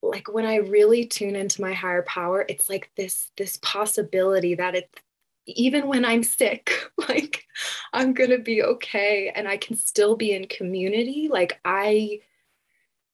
like 0.02 0.32
when 0.32 0.46
i 0.46 0.56
really 0.56 1.06
tune 1.06 1.36
into 1.36 1.62
my 1.62 1.74
higher 1.74 2.04
power 2.04 2.46
it's 2.48 2.70
like 2.70 2.90
this 2.96 3.32
this 3.38 3.58
possibility 3.62 4.56
that 4.56 4.76
it's 4.76 5.02
even 5.48 5.88
when 5.88 6.06
i'm 6.06 6.24
sick 6.24 6.72
like 7.10 7.46
i'm 7.94 8.14
gonna 8.14 8.38
be 8.38 8.62
okay 8.62 9.32
and 9.36 9.48
i 9.48 9.58
can 9.58 9.76
still 9.76 10.16
be 10.16 10.34
in 10.34 10.46
community. 10.48 11.28
Like 11.30 11.60
i 11.66 12.20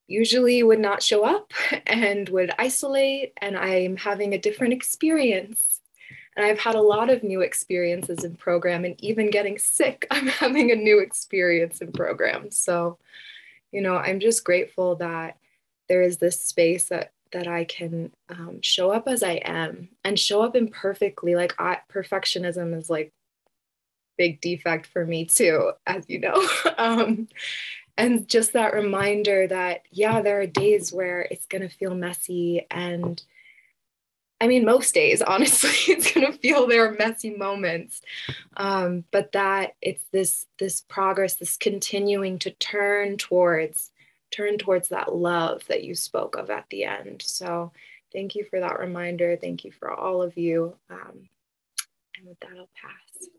usually 0.08 0.62
would 0.64 0.80
not 0.80 1.02
show 1.02 1.24
up 1.24 1.52
and 1.88 2.30
would 2.30 2.52
isolate 2.60 3.34
and 3.38 3.58
i'm 3.58 3.96
having 3.96 4.34
a 4.34 4.38
different 4.38 4.74
experience 4.74 5.73
and 6.36 6.46
I've 6.46 6.60
had 6.60 6.76
a 6.76 6.82
lot 6.82 7.10
of 7.10 7.24
new 7.24 7.42
experiences 7.42 8.24
in 8.24 8.36
program, 8.36 8.86
and 8.86 8.96
even 9.04 9.30
getting 9.30 9.58
sick, 9.58 10.08
I'm 10.12 10.28
having 10.28 10.72
a 10.72 10.76
new 10.76 11.00
experience 11.00 11.80
in 11.82 11.92
program. 11.92 12.52
So, 12.52 12.98
you 13.72 13.82
know, 13.82 13.96
I'm 13.96 14.20
just 14.20 14.44
grateful 14.44 14.96
that 14.98 15.38
there 15.90 16.02
is 16.02 16.18
this 16.18 16.40
space 16.40 16.90
that 16.90 17.12
that 17.32 17.48
I 17.48 17.64
can 17.66 18.12
um, 18.30 18.62
show 18.62 18.92
up 18.92 19.08
as 19.08 19.24
I 19.24 19.42
am 19.44 19.90
and 20.04 20.20
show 20.20 20.44
up 20.44 20.56
imperfectly. 20.56 21.36
Like 21.36 21.56
I, 21.60 21.80
perfectionism 21.92 22.78
is 22.78 22.92
like 22.92 23.12
big 24.18 24.40
defect 24.40 24.86
for 24.86 25.06
me 25.06 25.26
too, 25.26 25.72
as 25.86 26.06
you 26.08 26.20
know. 26.20 26.48
um, 26.78 27.28
and 27.98 28.28
just 28.28 28.54
that 28.54 28.74
reminder 28.74 29.48
that 29.48 29.82
yeah, 29.92 30.22
there 30.22 30.42
are 30.42 30.48
days 30.48 30.94
where 30.94 31.22
it's 31.22 31.46
gonna 31.48 31.70
feel 31.70 31.96
messy 31.96 32.66
and 32.72 33.22
I 34.44 34.48
mean, 34.48 34.66
most 34.66 34.94
days, 34.94 35.22
honestly, 35.22 35.70
it's 35.94 36.12
gonna 36.12 36.34
feel 36.34 36.68
there 36.68 36.86
are 36.86 36.98
messy 37.00 37.30
moments, 37.30 38.02
um, 38.58 39.06
but 39.10 39.32
that 39.32 39.76
it's 39.82 40.04
this 40.12 40.48
this 40.60 40.82
progress, 40.82 41.36
this 41.36 41.56
continuing 41.56 42.40
to 42.40 42.52
turn 42.52 43.16
towards 43.16 43.92
turn 44.32 44.58
towards 44.58 44.90
that 44.90 45.16
love 45.16 45.64
that 45.70 45.86
you 45.86 45.96
spoke 45.96 46.36
of 46.36 46.50
at 46.50 46.66
the 46.72 46.84
end. 46.84 47.22
So, 47.22 47.72
thank 48.12 48.36
you 48.36 48.44
for 48.44 48.60
that 48.60 48.80
reminder. 48.80 49.38
Thank 49.38 49.64
you 49.64 49.72
for 49.72 49.90
all 49.90 50.22
of 50.22 50.36
you. 50.38 50.76
Um, 50.90 51.30
and 52.18 52.28
with 52.28 52.40
that, 52.42 52.58
I'll 52.58 52.70
pass. 52.82 53.30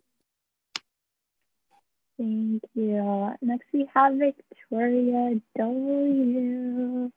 Thank 2.17 2.63
you. 2.75 3.35
Next, 3.43 3.67
we 3.75 3.91
have 3.93 4.15
Victoria 4.15 5.39
W. 5.59 7.11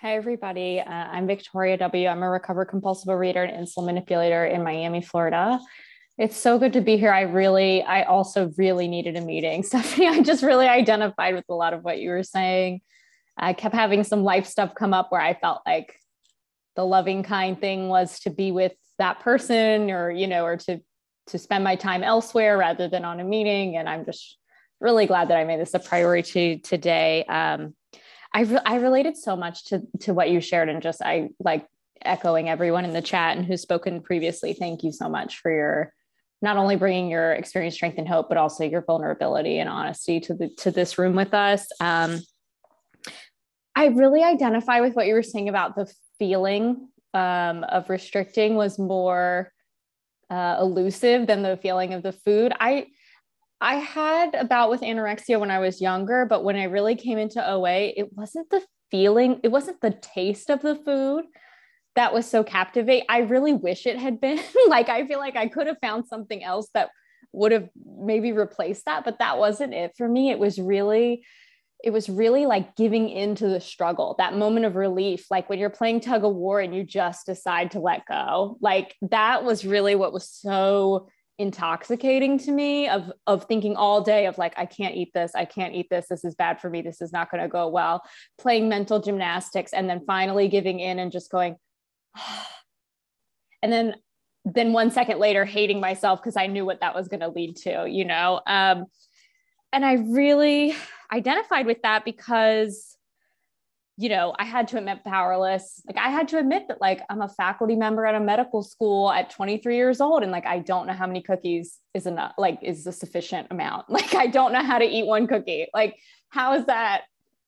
Hi, 0.00 0.14
everybody. 0.14 0.78
Uh, 0.78 0.88
I'm 0.88 1.26
Victoria 1.26 1.76
W. 1.76 2.06
I'm 2.06 2.22
a 2.22 2.30
recovered 2.30 2.66
compulsive 2.66 3.08
reader 3.08 3.42
and 3.42 3.66
insulin 3.66 3.86
manipulator 3.86 4.46
in 4.46 4.62
Miami, 4.62 5.02
Florida. 5.02 5.58
It's 6.16 6.36
so 6.36 6.56
good 6.56 6.74
to 6.74 6.80
be 6.80 6.96
here. 6.96 7.12
I 7.12 7.22
really, 7.22 7.82
I 7.82 8.04
also 8.04 8.52
really 8.56 8.86
needed 8.86 9.16
a 9.16 9.20
meeting. 9.20 9.62
Stephanie, 9.64 10.06
I 10.06 10.22
just 10.22 10.44
really 10.44 10.68
identified 10.68 11.34
with 11.34 11.46
a 11.48 11.54
lot 11.54 11.72
of 11.72 11.82
what 11.82 11.98
you 11.98 12.10
were 12.10 12.22
saying. 12.22 12.80
I 13.36 13.54
kept 13.54 13.74
having 13.74 14.04
some 14.04 14.22
life 14.22 14.46
stuff 14.46 14.72
come 14.76 14.94
up 14.94 15.10
where 15.10 15.20
I 15.20 15.34
felt 15.34 15.62
like 15.66 15.96
the 16.76 16.86
loving 16.86 17.24
kind 17.24 17.60
thing 17.60 17.88
was 17.88 18.20
to 18.20 18.30
be 18.30 18.52
with 18.52 18.74
that 18.98 19.18
person 19.18 19.90
or, 19.90 20.12
you 20.12 20.28
know, 20.28 20.44
or 20.44 20.58
to 20.58 20.80
to 21.26 21.38
spend 21.38 21.64
my 21.64 21.74
time 21.74 22.04
elsewhere 22.04 22.56
rather 22.56 22.86
than 22.86 23.04
on 23.04 23.18
a 23.18 23.24
meeting. 23.24 23.76
And 23.76 23.88
I'm 23.88 24.04
just 24.04 24.38
really 24.80 25.06
glad 25.06 25.26
that 25.30 25.38
I 25.38 25.42
made 25.42 25.58
this 25.58 25.74
a 25.74 25.80
priority 25.80 26.58
today. 26.60 27.24
Um, 27.24 27.74
I, 28.32 28.42
re- 28.42 28.60
I 28.64 28.76
related 28.76 29.16
so 29.16 29.36
much 29.36 29.64
to 29.66 29.82
to 30.00 30.14
what 30.14 30.30
you 30.30 30.40
shared 30.40 30.68
and 30.68 30.82
just 30.82 31.02
I 31.02 31.30
like 31.40 31.66
echoing 32.04 32.48
everyone 32.48 32.84
in 32.84 32.92
the 32.92 33.02
chat 33.02 33.36
and 33.36 33.46
who's 33.46 33.62
spoken 33.62 34.00
previously. 34.00 34.52
Thank 34.52 34.82
you 34.82 34.92
so 34.92 35.08
much 35.08 35.38
for 35.38 35.50
your 35.50 35.92
not 36.40 36.56
only 36.56 36.76
bringing 36.76 37.10
your 37.10 37.32
experience, 37.32 37.74
strength, 37.74 37.98
and 37.98 38.06
hope, 38.06 38.28
but 38.28 38.38
also 38.38 38.64
your 38.64 38.82
vulnerability 38.82 39.58
and 39.58 39.68
honesty 39.68 40.20
to 40.20 40.34
the 40.34 40.48
to 40.58 40.70
this 40.70 40.98
room 40.98 41.14
with 41.14 41.34
us. 41.34 41.66
Um, 41.80 42.20
I 43.74 43.86
really 43.86 44.22
identify 44.22 44.80
with 44.80 44.94
what 44.94 45.06
you 45.06 45.14
were 45.14 45.22
saying 45.22 45.48
about 45.48 45.76
the 45.76 45.92
feeling 46.18 46.88
um, 47.14 47.64
of 47.64 47.88
restricting 47.88 48.54
was 48.56 48.78
more 48.78 49.52
uh, 50.30 50.56
elusive 50.60 51.26
than 51.26 51.42
the 51.42 51.56
feeling 51.56 51.94
of 51.94 52.02
the 52.02 52.12
food. 52.12 52.52
I 52.58 52.86
I 53.60 53.76
had 53.76 54.34
a 54.34 54.44
bout 54.44 54.70
with 54.70 54.82
anorexia 54.82 55.40
when 55.40 55.50
I 55.50 55.58
was 55.58 55.80
younger, 55.80 56.26
but 56.26 56.44
when 56.44 56.56
I 56.56 56.64
really 56.64 56.94
came 56.94 57.18
into 57.18 57.46
OA, 57.46 57.92
it 57.96 58.12
wasn't 58.12 58.50
the 58.50 58.62
feeling, 58.90 59.40
it 59.42 59.48
wasn't 59.48 59.80
the 59.80 59.90
taste 59.90 60.50
of 60.50 60.62
the 60.62 60.76
food 60.76 61.24
that 61.96 62.14
was 62.14 62.26
so 62.30 62.44
captivating. 62.44 63.06
I 63.08 63.18
really 63.18 63.52
wish 63.52 63.84
it 63.84 63.98
had 63.98 64.20
been 64.20 64.40
like, 64.68 64.88
I 64.88 65.06
feel 65.06 65.18
like 65.18 65.36
I 65.36 65.48
could 65.48 65.66
have 65.66 65.78
found 65.82 66.06
something 66.06 66.44
else 66.44 66.68
that 66.74 66.90
would 67.32 67.52
have 67.52 67.68
maybe 67.84 68.32
replaced 68.32 68.84
that, 68.84 69.04
but 69.04 69.18
that 69.18 69.38
wasn't 69.38 69.74
it 69.74 69.92
for 69.98 70.08
me. 70.08 70.30
It 70.30 70.38
was 70.38 70.58
really, 70.60 71.24
it 71.82 71.90
was 71.90 72.08
really 72.08 72.46
like 72.46 72.76
giving 72.76 73.08
into 73.08 73.48
the 73.48 73.60
struggle, 73.60 74.14
that 74.18 74.34
moment 74.34 74.66
of 74.66 74.76
relief, 74.76 75.26
like 75.28 75.48
when 75.48 75.58
you're 75.58 75.70
playing 75.70 76.00
tug 76.00 76.24
of 76.24 76.34
war 76.34 76.60
and 76.60 76.74
you 76.74 76.84
just 76.84 77.26
decide 77.26 77.72
to 77.72 77.80
let 77.80 78.06
go. 78.06 78.58
Like 78.60 78.94
that 79.02 79.44
was 79.44 79.64
really 79.64 79.96
what 79.96 80.12
was 80.12 80.30
so 80.30 81.08
intoxicating 81.38 82.36
to 82.36 82.50
me 82.50 82.88
of 82.88 83.12
of 83.26 83.44
thinking 83.44 83.76
all 83.76 84.02
day 84.02 84.26
of 84.26 84.36
like 84.38 84.54
I 84.56 84.66
can't 84.66 84.94
eat 84.94 85.12
this, 85.14 85.32
I 85.34 85.44
can't 85.44 85.74
eat 85.74 85.88
this, 85.88 86.06
this 86.08 86.24
is 86.24 86.34
bad 86.34 86.60
for 86.60 86.68
me, 86.68 86.82
this 86.82 87.00
is 87.00 87.12
not 87.12 87.30
going 87.30 87.42
to 87.42 87.48
go 87.48 87.68
well, 87.68 88.02
playing 88.38 88.68
mental 88.68 89.00
gymnastics 89.00 89.72
and 89.72 89.88
then 89.88 90.04
finally 90.06 90.48
giving 90.48 90.80
in 90.80 90.98
and 90.98 91.12
just 91.12 91.30
going 91.30 91.56
and 93.62 93.72
then 93.72 93.94
then 94.44 94.72
one 94.72 94.90
second 94.90 95.18
later 95.18 95.44
hating 95.44 95.80
myself 95.80 96.20
because 96.20 96.36
I 96.36 96.46
knew 96.46 96.64
what 96.64 96.80
that 96.80 96.94
was 96.94 97.08
going 97.08 97.20
to 97.20 97.28
lead 97.28 97.56
to, 97.56 97.86
you 97.88 98.04
know. 98.04 98.40
Um 98.46 98.86
and 99.72 99.84
I 99.84 99.94
really 99.94 100.74
identified 101.12 101.66
with 101.66 101.82
that 101.82 102.04
because 102.04 102.97
you 104.00 104.08
know, 104.08 104.32
I 104.38 104.44
had 104.44 104.68
to 104.68 104.78
admit 104.78 105.02
powerless. 105.04 105.82
Like 105.84 105.96
I 105.96 106.08
had 106.08 106.28
to 106.28 106.38
admit 106.38 106.68
that 106.68 106.80
like 106.80 107.00
I'm 107.10 107.20
a 107.20 107.28
faculty 107.28 107.74
member 107.74 108.06
at 108.06 108.14
a 108.14 108.20
medical 108.20 108.62
school 108.62 109.10
at 109.10 109.28
23 109.30 109.74
years 109.74 110.00
old 110.00 110.22
and 110.22 110.30
like 110.30 110.46
I 110.46 110.60
don't 110.60 110.86
know 110.86 110.92
how 110.92 111.08
many 111.08 111.20
cookies 111.20 111.78
is 111.94 112.06
enough 112.06 112.32
like 112.38 112.60
is 112.62 112.86
a 112.86 112.92
sufficient 112.92 113.48
amount. 113.50 113.86
Like 113.98 114.14
I 114.14 114.28
don't 114.28 114.52
know 114.52 114.62
how 114.62 114.78
to 114.78 114.84
eat 114.84 115.04
one 115.04 115.26
cookie. 115.26 115.66
Like 115.74 115.96
how 116.28 116.54
is 116.54 116.66
that 116.66 117.02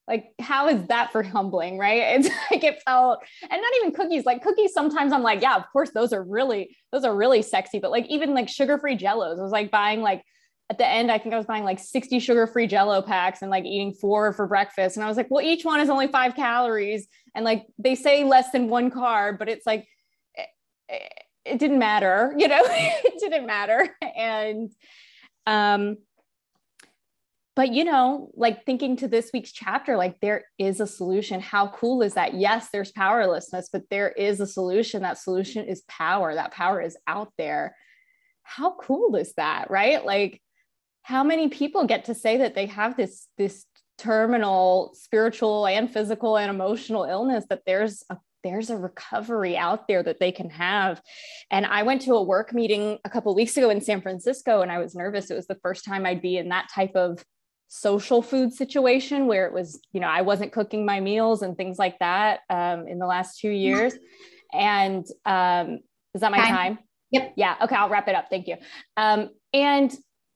like 0.08 0.24
how 0.40 0.68
is 0.68 0.84
that 0.88 1.12
for 1.12 1.22
humbling, 1.22 1.78
right? 1.78 2.02
It's 2.18 2.28
like 2.50 2.64
it 2.64 2.82
felt 2.84 3.20
and 3.42 3.62
not 3.62 3.72
even 3.76 3.92
cookies, 3.92 4.24
like 4.24 4.42
cookies 4.42 4.74
sometimes 4.74 5.12
I'm 5.12 5.22
like, 5.22 5.42
yeah, 5.42 5.54
of 5.54 5.62
course 5.72 5.90
those 5.90 6.12
are 6.12 6.24
really 6.24 6.76
those 6.90 7.04
are 7.04 7.14
really 7.14 7.42
sexy, 7.42 7.78
but 7.78 7.92
like 7.92 8.06
even 8.08 8.34
like 8.34 8.48
sugar-free 8.48 8.96
jellos, 8.96 9.38
I 9.38 9.42
was 9.42 9.52
like 9.52 9.70
buying 9.70 10.00
like 10.00 10.24
at 10.70 10.78
the 10.78 10.86
end, 10.86 11.10
I 11.10 11.18
think 11.18 11.34
I 11.34 11.36
was 11.36 11.46
buying 11.46 11.64
like 11.64 11.80
60 11.80 12.20
sugar 12.20 12.46
free 12.46 12.68
jello 12.68 13.02
packs 13.02 13.42
and 13.42 13.50
like 13.50 13.64
eating 13.64 13.92
four 13.92 14.32
for 14.32 14.46
breakfast. 14.46 14.96
And 14.96 15.04
I 15.04 15.08
was 15.08 15.16
like, 15.16 15.26
well, 15.28 15.44
each 15.44 15.64
one 15.64 15.80
is 15.80 15.90
only 15.90 16.06
five 16.06 16.36
calories. 16.36 17.08
And 17.34 17.44
like 17.44 17.66
they 17.76 17.96
say 17.96 18.22
less 18.22 18.52
than 18.52 18.68
one 18.68 18.88
carb, 18.88 19.36
but 19.36 19.48
it's 19.48 19.66
like, 19.66 19.88
it, 20.88 21.12
it 21.44 21.58
didn't 21.58 21.80
matter, 21.80 22.32
you 22.38 22.46
know, 22.46 22.62
it 22.64 23.18
didn't 23.18 23.46
matter. 23.46 23.88
And, 24.16 24.70
um, 25.44 25.96
but 27.56 27.72
you 27.72 27.82
know, 27.82 28.30
like 28.34 28.64
thinking 28.64 28.96
to 28.98 29.08
this 29.08 29.30
week's 29.34 29.50
chapter, 29.50 29.96
like 29.96 30.20
there 30.20 30.44
is 30.56 30.78
a 30.78 30.86
solution. 30.86 31.40
How 31.40 31.66
cool 31.66 32.00
is 32.02 32.14
that? 32.14 32.34
Yes, 32.34 32.68
there's 32.72 32.92
powerlessness, 32.92 33.70
but 33.72 33.82
there 33.90 34.10
is 34.10 34.38
a 34.38 34.46
solution. 34.46 35.02
That 35.02 35.18
solution 35.18 35.66
is 35.66 35.82
power. 35.88 36.32
That 36.32 36.52
power 36.52 36.80
is 36.80 36.96
out 37.08 37.32
there. 37.36 37.74
How 38.44 38.76
cool 38.76 39.16
is 39.16 39.32
that? 39.34 39.68
Right? 39.68 40.04
Like, 40.04 40.40
how 41.02 41.24
many 41.24 41.48
people 41.48 41.86
get 41.86 42.04
to 42.06 42.14
say 42.14 42.36
that 42.38 42.54
they 42.54 42.66
have 42.66 42.96
this 42.96 43.28
this 43.38 43.66
terminal 43.98 44.92
spiritual 44.94 45.66
and 45.66 45.92
physical 45.92 46.36
and 46.36 46.50
emotional 46.50 47.04
illness 47.04 47.44
that 47.50 47.62
there's 47.66 48.02
a 48.10 48.16
there's 48.42 48.70
a 48.70 48.76
recovery 48.76 49.54
out 49.56 49.86
there 49.86 50.02
that 50.02 50.18
they 50.18 50.32
can 50.32 50.48
have 50.48 51.02
and 51.50 51.66
i 51.66 51.82
went 51.82 52.00
to 52.00 52.14
a 52.14 52.22
work 52.22 52.54
meeting 52.54 52.98
a 53.04 53.10
couple 53.10 53.34
weeks 53.34 53.56
ago 53.58 53.68
in 53.68 53.80
san 53.80 54.00
francisco 54.00 54.62
and 54.62 54.72
i 54.72 54.78
was 54.78 54.94
nervous 54.94 55.30
it 55.30 55.34
was 55.34 55.46
the 55.46 55.58
first 55.62 55.84
time 55.84 56.06
i'd 56.06 56.22
be 56.22 56.38
in 56.38 56.48
that 56.48 56.66
type 56.74 56.94
of 56.94 57.22
social 57.68 58.22
food 58.22 58.52
situation 58.52 59.26
where 59.26 59.46
it 59.46 59.52
was 59.52 59.78
you 59.92 60.00
know 60.00 60.08
i 60.08 60.22
wasn't 60.22 60.50
cooking 60.50 60.86
my 60.86 60.98
meals 60.98 61.42
and 61.42 61.56
things 61.58 61.78
like 61.78 61.98
that 61.98 62.40
um, 62.48 62.88
in 62.88 62.98
the 62.98 63.06
last 63.06 63.38
two 63.38 63.50
years 63.50 63.94
and 64.52 65.06
um, 65.26 65.78
Is 66.14 66.22
that 66.22 66.30
my 66.32 66.38
Time. 66.38 66.48
time? 66.48 66.78
Yep. 67.12 67.34
Yeah. 67.36 67.56
Okay. 67.62 67.74
I'll 67.74 67.88
wrap 67.88 68.08
it 68.08 68.14
up. 68.14 68.26
Thank 68.30 68.46
you. 68.48 68.56
Um, 68.96 69.30
and 69.52 69.92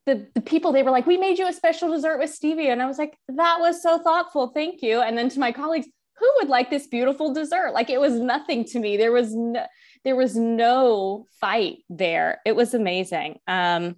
the, 0.07 0.27
the 0.35 0.41
people, 0.41 0.73
they 0.73 0.83
were 0.83 0.91
like, 0.91 1.07
we 1.07 1.17
made 1.17 1.39
you 1.39 1.47
a 1.49 1.53
special 1.53 1.91
dessert 1.91 2.19
with 2.19 2.31
stevia. 2.31 2.69
And 2.69 2.83
I 2.83 2.87
was 2.87 2.99
like, 2.99 3.17
that 3.29 3.59
was 3.59 3.83
so 3.83 3.99
thoughtful. 3.99 4.49
Thank 4.49 4.83
you. 4.83 5.01
And 5.01 5.17
then 5.17 5.29
to 5.31 5.41
my 5.41 5.53
colleagues, 5.53 5.87
who 6.19 6.31
would 6.37 6.49
like 6.49 6.71
this 6.71 6.87
beautiful 6.87 7.33
dessert? 7.33 7.73
Like 7.73 7.91
it 7.91 8.01
was 8.01 8.15
nothing 8.15 8.65
to 8.67 8.79
me. 8.79 8.97
There 8.97 9.13
was 9.13 9.35
no, 9.35 9.67
there 10.05 10.17
was 10.17 10.37
no 10.37 11.27
fight 11.41 11.79
there. 11.89 12.41
It 12.45 12.55
was 12.55 12.75
amazing. 12.75 13.39
Um, 13.49 13.97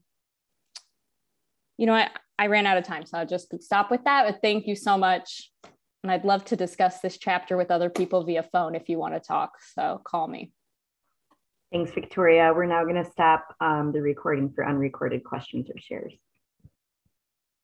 you 1.76 1.86
know, 1.86 1.94
I, 1.94 2.08
I 2.38 2.46
ran 2.46 2.66
out 2.66 2.78
of 2.78 2.84
time, 2.84 3.04
so 3.04 3.18
I'll 3.18 3.26
just 3.26 3.52
stop 3.62 3.90
with 3.90 4.04
that. 4.04 4.26
But 4.26 4.40
thank 4.40 4.66
you 4.66 4.76
so 4.76 4.96
much. 4.96 5.50
And 6.02 6.12
I'd 6.12 6.24
love 6.24 6.44
to 6.46 6.56
discuss 6.56 7.00
this 7.00 7.18
chapter 7.18 7.56
with 7.56 7.70
other 7.70 7.90
people 7.90 8.24
via 8.24 8.44
phone 8.44 8.74
if 8.74 8.88
you 8.88 8.98
want 8.98 9.14
to 9.14 9.20
talk. 9.20 9.52
So 9.74 10.00
call 10.04 10.28
me. 10.28 10.52
Thanks, 11.72 11.92
Victoria. 11.92 12.52
We're 12.54 12.66
now 12.66 12.84
going 12.84 13.02
to 13.02 13.10
stop 13.10 13.54
um, 13.60 13.90
the 13.92 14.00
recording 14.00 14.50
for 14.52 14.66
unrecorded 14.66 15.24
questions 15.24 15.68
or 15.68 15.78
shares. 15.78 16.14